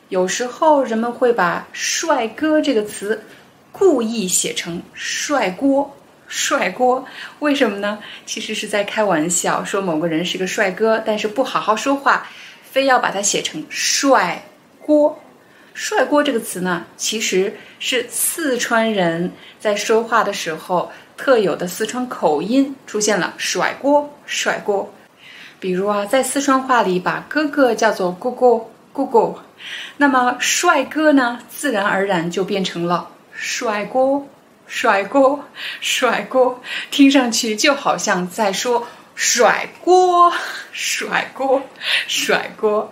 [0.10, 3.24] 有时候人们会把“帅哥”这个词
[3.72, 5.96] 故意写成“帅锅”。
[6.28, 7.06] 帅锅，
[7.38, 8.00] 为什么呢？
[8.26, 12.28] 其实是在开玩笑，说某个人是个帅哥，但是不好好说话，
[12.64, 14.46] 非要把它写成“帅
[14.82, 15.22] 锅”。
[15.80, 24.92] 帅锅这个词呢，其实是四川人在说话的时候特有的四川口音出现了“甩锅”“甩锅”。
[25.62, 28.60] 比如啊，在四川话里把哥哥叫做“哥哥
[28.92, 29.44] 哥哥”，
[29.98, 34.28] 那么帅哥呢，自然而然就变成了“帅锅
[34.66, 35.46] 帅锅
[35.80, 36.60] 帅锅”，
[36.90, 40.34] 听上去就好像在说“甩锅
[40.72, 41.62] 甩锅
[42.08, 42.92] 甩锅”。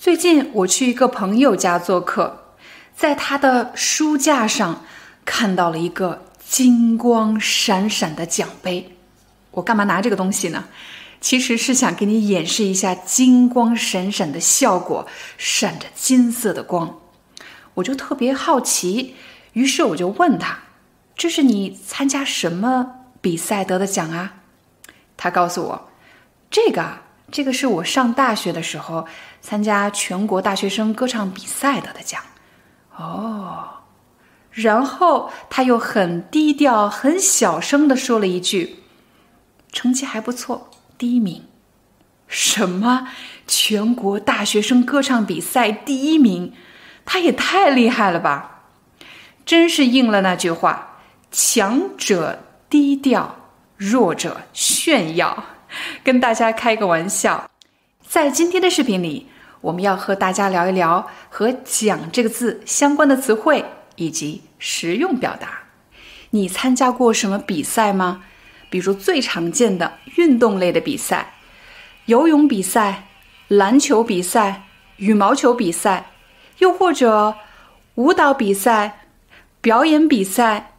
[0.00, 2.54] 最近我去一个朋友家做客，
[2.96, 4.82] 在他的书架上
[5.26, 8.96] 看到了一个金光闪闪的奖杯。
[9.50, 10.64] 我干嘛拿这个东西呢？
[11.20, 16.98] 其实是想给你演示一下金光闪闪的效果，闪着金色的光。
[17.74, 19.16] 我就特别好奇，
[19.52, 20.60] 于是我就问他
[21.14, 24.36] ：“这是你参加什么比赛得的奖啊？”
[25.18, 25.90] 他告诉我
[26.50, 27.00] ：“这个。”
[27.30, 29.06] 这个是我上大学的时候
[29.40, 32.20] 参加全国大学生歌唱比赛得的奖，
[32.96, 33.68] 哦，
[34.50, 38.82] 然后他又很低调、很小声的说了一句
[39.72, 41.44] ：“成绩还不错，第一名。”
[42.26, 43.08] 什么？
[43.46, 46.52] 全国大学生歌唱比赛第一名？
[47.04, 48.62] 他也太厉害了吧！
[49.44, 51.00] 真是应了那句话
[51.32, 53.36] ：“强者低调，
[53.76, 55.44] 弱者炫耀。”
[56.04, 57.50] 跟大家开个玩笑，
[58.06, 59.28] 在今天的视频里，
[59.60, 63.64] 我们要和大家聊一聊和“奖”这个字相关的词汇
[63.96, 65.64] 以及实用表达。
[66.30, 68.22] 你参加过什么比赛吗？
[68.68, 71.34] 比如最常见的运动类的比赛，
[72.06, 73.08] 游泳比赛、
[73.48, 74.62] 篮球比赛、
[74.96, 76.12] 羽毛球比赛，
[76.58, 77.34] 又或者
[77.96, 79.06] 舞蹈比赛、
[79.60, 80.76] 表演比赛、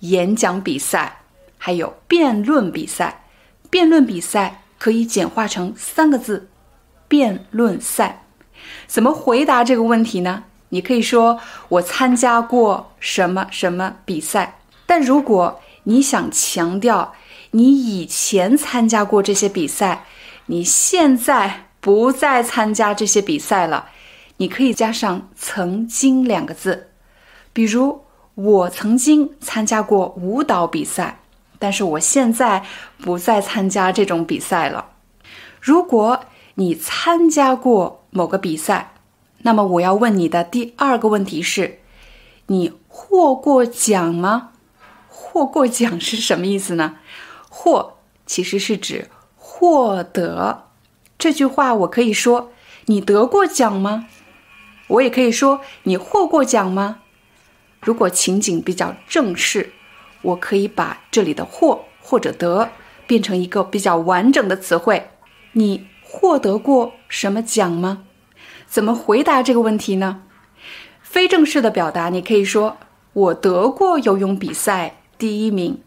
[0.00, 1.18] 演讲比赛，
[1.56, 3.24] 还有辩论比赛。
[3.70, 6.48] 辩论比赛可以简化成三个字：
[7.08, 8.24] 辩论赛。
[8.86, 10.44] 怎么回答这个问题呢？
[10.70, 14.58] 你可以说我参加过什么什么比赛。
[14.86, 17.14] 但如果你想强调
[17.52, 20.04] 你以前参加过这些比赛，
[20.46, 23.88] 你现在不再参加这些比赛了，
[24.38, 26.88] 你可以加上“曾经”两个字。
[27.52, 28.02] 比如，
[28.34, 31.19] 我曾经参加过舞蹈比赛。
[31.60, 32.64] 但是我现在
[32.98, 34.86] 不再参加这种比赛了。
[35.60, 38.94] 如果你参加过某个比赛，
[39.42, 41.78] 那么我要问你的第二个问题是：
[42.46, 44.52] 你获过奖吗？
[45.08, 46.96] 获过奖是什么意思呢？
[47.48, 50.64] 获其实是指获得。
[51.18, 52.50] 这句话我可以说：
[52.86, 54.06] 你得过奖吗？
[54.88, 57.00] 我也可以说：你获过奖吗？
[57.80, 59.74] 如果情景比较正式。
[60.22, 62.70] 我可以把这里的“获”或者“得”
[63.06, 65.10] 变成一个比较完整的词汇。
[65.52, 68.04] 你获得过什么奖吗？
[68.66, 70.22] 怎么回答这个问题呢？
[71.02, 72.76] 非正式的表达，你可以说
[73.12, 75.80] “我得过游泳比赛第一名”。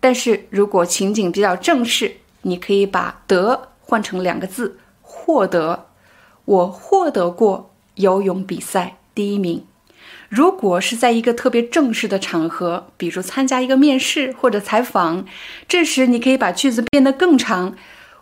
[0.00, 5.86] 但是如果情景比较正式，你可以把“得”换成两个字“获得”。
[6.44, 9.66] 我获得过游泳比赛第一名。
[10.28, 15.24] 如果是在一个特别正式的场合，比如参加一个面试或者采访，
[15.68, 17.74] 这时你可以把句子变得更长。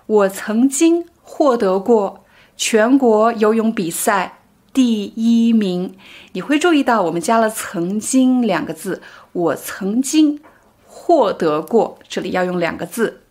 [0.07, 2.24] 我曾经获得过
[2.57, 4.38] 全国游泳比赛
[4.72, 5.94] 第一名。
[6.32, 9.00] 你会注意到我们加了“曾经”两个字。
[9.32, 10.40] 我曾经
[10.86, 13.22] 获得过，这里要用两个字。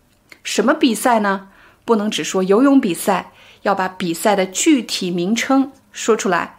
[0.43, 1.49] 什么比赛呢？
[1.85, 6.57] 不能只说游泳比赛，要把比赛的具体名称说出来。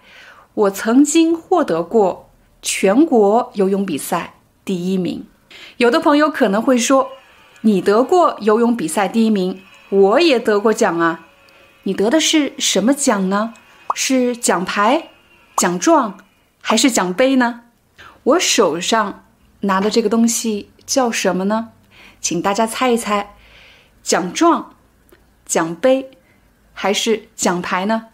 [0.54, 2.30] 我曾经获得过
[2.62, 4.34] 全国游泳比赛
[4.64, 5.26] 第一名。
[5.76, 7.10] 有的朋友可能会说
[7.62, 11.26] ：“你得过游泳比赛第一名，我也得过奖啊。
[11.82, 13.54] 你得的是什么奖呢？
[13.94, 15.10] 是奖牌、
[15.56, 16.18] 奖状，
[16.60, 17.62] 还是奖杯呢？
[18.22, 19.24] 我手上
[19.60, 21.70] 拿的这个东西叫什么呢？
[22.20, 23.36] 请大家猜一猜：
[24.02, 24.74] 奖状、
[25.44, 26.10] 奖杯，
[26.72, 28.06] 还是奖牌呢？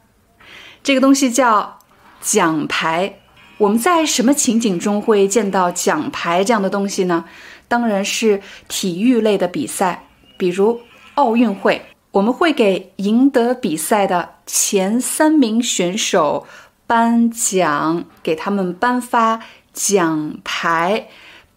[0.83, 1.79] 这个东西叫
[2.21, 3.17] 奖牌。
[3.59, 7.25] 我们在什么情景中会见到奖牌这样的东西呢？
[7.69, 10.07] 当然是体育类的比赛，
[10.37, 10.81] 比如
[11.15, 16.47] 奥运会，我们会给赢得比赛的前三名选手
[16.87, 19.41] 颁奖，给他们颁发
[19.73, 21.09] 奖牌。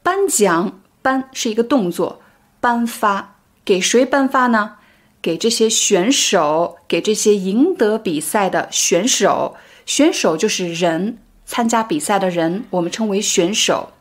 [0.04, 2.22] 颁奖，颁是一个动作，
[2.60, 4.76] 颁发给谁颁发呢？
[5.22, 9.56] 给这些选手，给这些赢得比赛的选手。
[9.86, 13.92] 选手就是人，参加比赛的人，我们称为选手。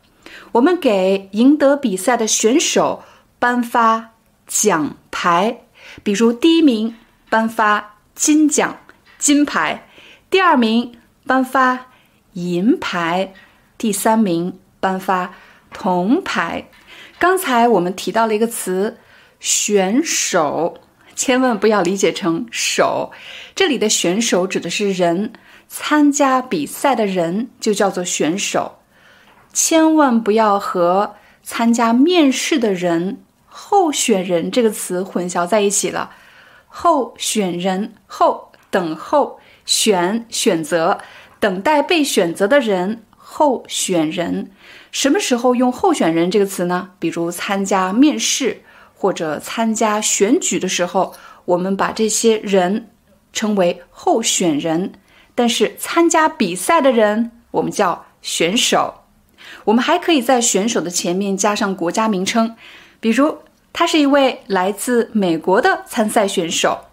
[0.52, 3.02] 我们给赢得比赛的选手
[3.38, 4.10] 颁发
[4.46, 5.62] 奖牌，
[6.02, 6.94] 比如第一名
[7.28, 8.78] 颁发金奖、
[9.18, 9.88] 金牌，
[10.30, 10.94] 第二名
[11.26, 11.86] 颁发
[12.34, 13.32] 银牌，
[13.78, 15.34] 第三名颁发
[15.72, 16.68] 铜牌。
[17.18, 18.98] 刚才我们提到了一个词
[19.40, 20.78] “选手”，
[21.14, 23.12] 千万不要理解成“手”，
[23.54, 25.32] 这里的选手指的是人，
[25.74, 28.80] 参加比赛的人就叫做选手。
[29.54, 36.10] 千万不要和参加面试的人、候选人这个词混淆在一起了。
[36.68, 40.98] 候选人候等候选选择，
[41.40, 44.50] 等待被选择的人，候选人。
[44.90, 46.90] 什么时候用候选人这个词呢？
[46.98, 48.62] 比如参加面试
[48.94, 51.14] 或者参加选举的时候，
[51.46, 52.90] 我们把这些人
[53.32, 54.92] 称为候选人。
[55.34, 59.02] 但是参加比赛的人，我们叫选手。
[59.64, 62.56] 我们还可以在选手的前面加上国家名称，
[63.00, 63.38] 比如
[63.72, 66.86] 他是一位来自美国的参赛选手，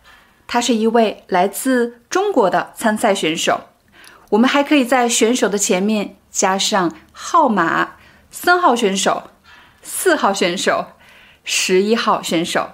[0.48, 3.62] 他是一位来自中国的参赛选手。
[4.32, 7.96] 我们还可以在选手的前面加上号码，
[8.30, 9.32] 三号选手、
[9.82, 10.86] 四号选手、
[11.44, 12.70] 十一号选手。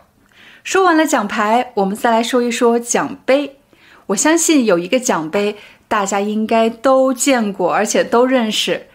[0.63, 3.54] 说完了奖牌，我们再来说一说奖杯。
[4.07, 5.55] 我相信有一个奖杯，
[5.87, 8.87] 大家应该都见过，而且都认识。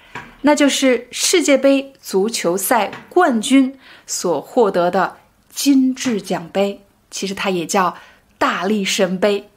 [0.42, 5.16] 那就是世界杯足球赛冠军所获得的
[5.50, 6.80] 金质奖杯，
[7.10, 7.96] 其实它也叫
[8.38, 9.48] 大力神杯。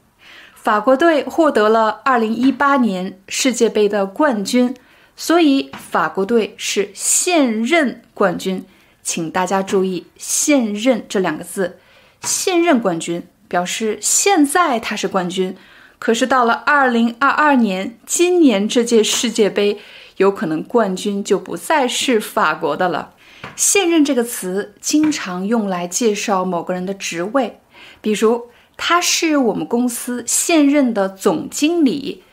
[0.56, 4.76] 法国队获得了2018年世界杯的冠军，
[5.16, 8.66] 所以法国队是现任冠军。
[9.01, 11.78] 请大家注意“现任”这两个字
[12.24, 15.56] ，“现任冠军”表示现在他是冠军，
[15.99, 19.78] 可是到了2022年，今年这届世界杯。
[20.18, 23.14] 有可能冠军就不再是法国的了。
[23.56, 27.60] 现任这个词经常用来介绍某个人的职位，
[28.01, 32.24] 比如他是我们公司现任的总经理。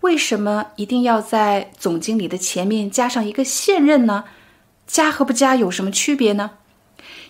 [0.00, 4.24] 为什么一定要在总经理的前面加上一个现任呢？
[4.88, 6.50] 加和不加有什么区别呢？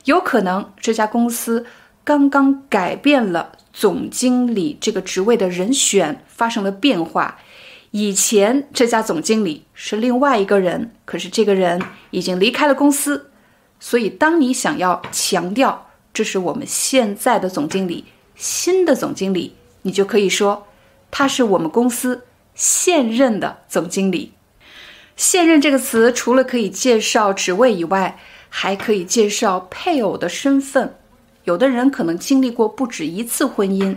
[0.05, 1.67] 有可能这家公司
[2.07, 7.41] 刚刚改变了总经理这个职位的人选，发生了变化。
[7.91, 11.83] 以前这家总经理是另外一个人，可是这个人
[12.13, 13.33] 已经离开了公司，
[13.81, 18.05] 所以当你想要强调这是我们现在的总经理，
[18.37, 20.69] 新的总经理，你就可以说
[21.11, 22.23] 他是我们公司
[22.55, 24.35] 现任的总经理。
[25.17, 28.17] 现任这个词除了可以介绍职位以外，
[28.49, 30.95] 还可以介绍配偶的身份。
[31.47, 33.97] 有的人可能经历过不止一次婚姻。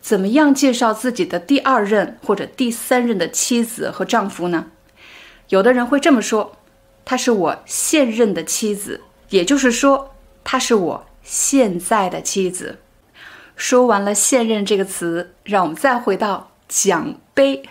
[0.00, 4.66] 怎么样介绍自己的第二任或者第三任的妻子和丈夫呢？
[5.48, 6.56] 有的人会这么说
[7.06, 9.00] ：“她是我现任的妻子。”
[9.30, 10.14] 也就是说，
[10.44, 12.80] 她是我现在的妻子。
[13.56, 17.62] 说完了“现任”这个词，让我们再回到奖杯。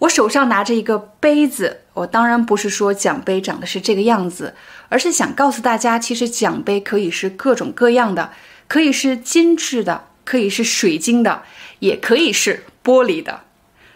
[0.00, 4.54] 我手上拿着一个杯子，我当然不是说奖杯长得是这个样子，
[4.92, 8.30] 而是想告诉大家，其实奖杯可以是各种各样的，
[8.68, 10.04] 可以是精致的。
[10.24, 11.42] 可以是水晶的，
[11.80, 13.40] 也可以是玻璃的。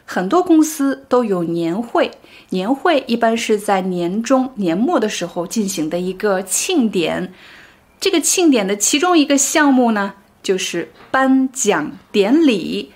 [0.04, 2.10] 很多公司都有年会，
[2.50, 7.32] 年会一般是在年中、年末的时候进行的一个庆典。
[8.00, 12.90] 这个庆典的其中一个项目呢，就是颁奖典礼。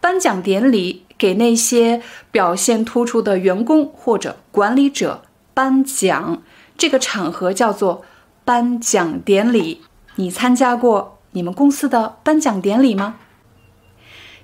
[0.00, 2.00] 颁奖典礼给那些
[2.30, 5.20] 表现突出的员工或者管理者
[5.52, 6.40] 颁奖，
[6.76, 8.04] 这个场合叫做
[8.44, 9.82] 颁奖典礼。
[10.16, 11.18] 你参加过？
[11.32, 13.16] 你们公司的颁奖典礼吗？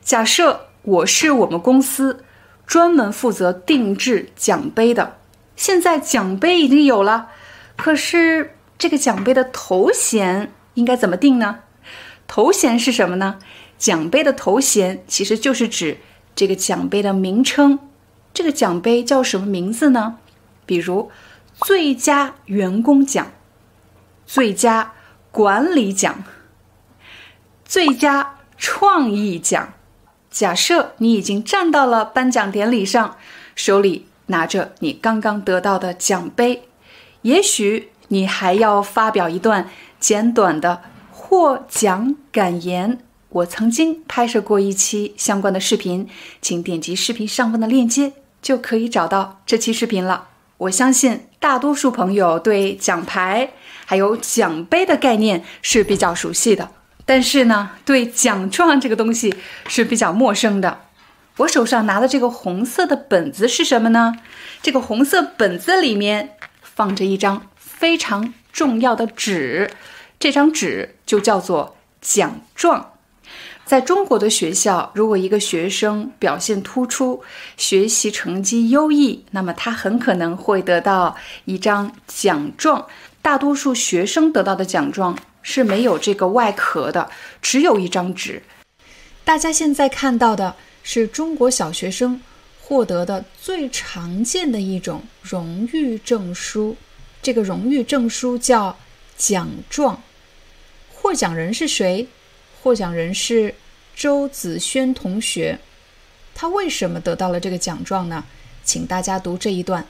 [0.03, 2.23] 假设我是我们公司
[2.67, 5.17] 专门负责定制奖杯的，
[5.57, 7.29] 现在奖杯已经有了，
[7.77, 11.61] 可是这个奖杯的头衔应该怎么定呢？
[12.27, 13.39] 头衔是什么呢？
[13.79, 15.97] 奖杯的头衔其实就是指
[16.37, 17.79] 这个奖杯的名称。
[18.35, 20.19] 这个奖杯叫什么名字呢？
[20.67, 21.11] 比如
[21.65, 23.33] 最佳员工奖、
[24.27, 24.93] 最佳
[25.31, 26.25] 管理奖、
[27.65, 29.75] 最佳创意奖。
[30.31, 33.17] 假设你已经站到了颁奖典礼上，
[33.55, 36.69] 手里拿着你刚刚得到的奖杯，
[37.23, 39.69] 也许你还要发表一段
[40.01, 42.99] 简短的获奖感言。
[43.29, 46.09] 我曾经拍摄过一期相关的视频，
[46.41, 48.13] 请点击视频上方的链接，
[48.43, 50.29] 就可以找到这期视频了。
[50.63, 53.51] 我相信大多数朋友对奖牌
[53.85, 56.71] 还有奖杯的概念是比较熟悉的，
[57.05, 59.35] 但是呢，对奖状这个东西
[59.67, 60.83] 是比较陌生的。
[61.39, 64.15] 我手上拿的这个红色的本子是什么呢？
[64.63, 69.71] 这个红色本子里面放着一张非常重要的纸，
[70.21, 72.92] 这张纸就叫做奖状。
[73.65, 77.23] 在中国的学校，如果一个学生表现突出，
[77.57, 81.17] 学习成绩优异，那么他很可能会得到
[81.47, 82.87] 一张奖状。
[83.23, 87.09] 大多数学生得到的奖状是没有这个外壳的，
[87.41, 88.43] 只有一张纸。
[89.25, 92.21] 大家现在看到的是中国小学生
[92.61, 96.77] 获得的最常见的一种荣誉证书，
[97.23, 98.77] 这个荣誉证书叫
[99.17, 100.03] 奖状。
[100.93, 102.09] 获奖人是谁？
[102.63, 103.55] 获奖人是。
[103.95, 105.59] 周子轩同学，
[106.35, 108.25] 他为什么得到了这个奖状呢？
[108.65, 109.87] 请大家读这一段：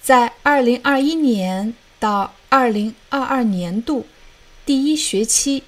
[0.00, 4.06] 在二零二一年到二零二二年度
[4.64, 5.64] 第一学期，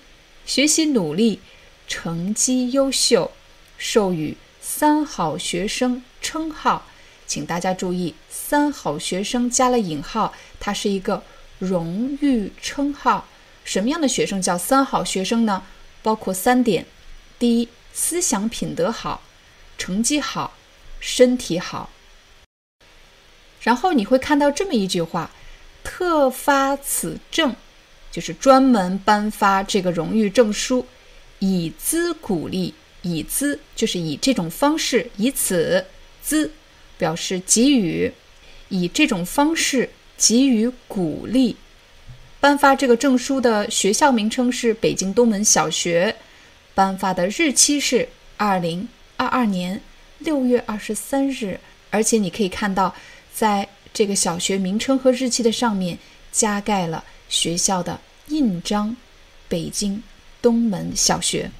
[0.47, 1.41] 学习努力，
[1.89, 3.33] 成绩优秀，
[3.77, 6.87] 授予“三好学生”称号。
[7.27, 11.25] 请大家注意，“三好学生”加了引号，它是一个
[11.59, 13.27] 荣誉称号。
[13.65, 15.65] 什么样的学生叫“三好学生”呢？
[16.07, 16.87] 包括三点。
[17.37, 19.23] 第一，思想品德好，
[19.77, 20.57] 成绩好，
[21.01, 21.91] 身体好。
[23.61, 25.33] 然后你会看到这么一句话
[25.83, 27.57] ：“特发此证”，
[28.12, 30.87] 就是专门颁发这个荣誉证书，
[31.41, 32.73] 以资鼓励。
[33.03, 35.85] 以资就是以这种方式，以此
[36.23, 36.53] 资
[36.97, 38.12] 表示给予，
[38.69, 41.57] 以这种方式给予鼓励。
[42.47, 46.14] 颁发这个证书的学校名称是北京东门小学。
[46.77, 48.86] 颁发的日期是二零
[49.16, 49.81] 二二年
[50.20, 51.59] 六月二十三日，
[51.90, 52.94] 而且你可以看到，
[53.35, 55.98] 在这个小学名称和日期的上面
[56.31, 57.98] 加盖了学校的
[58.28, 58.97] 印章——
[59.51, 60.01] 北京
[60.40, 61.51] 东门小学。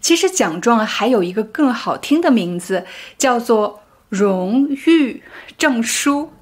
[0.00, 2.86] 其实奖状还有一个更好听的名字，
[3.18, 5.22] 叫做荣誉
[5.58, 6.32] 证书。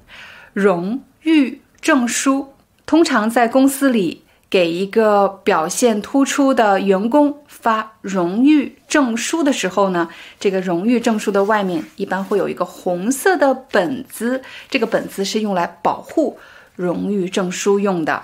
[0.53, 2.53] 荣誉证书
[2.87, 4.23] 通常在公司里。
[4.49, 10.07] 给一个表现突出的员工发荣誉证书的时候呢，
[10.39, 16.39] 这个荣誉证书的外面一般会有一个红色的本子，这个本子是用来保护
[16.77, 18.23] 荣誉证书用的。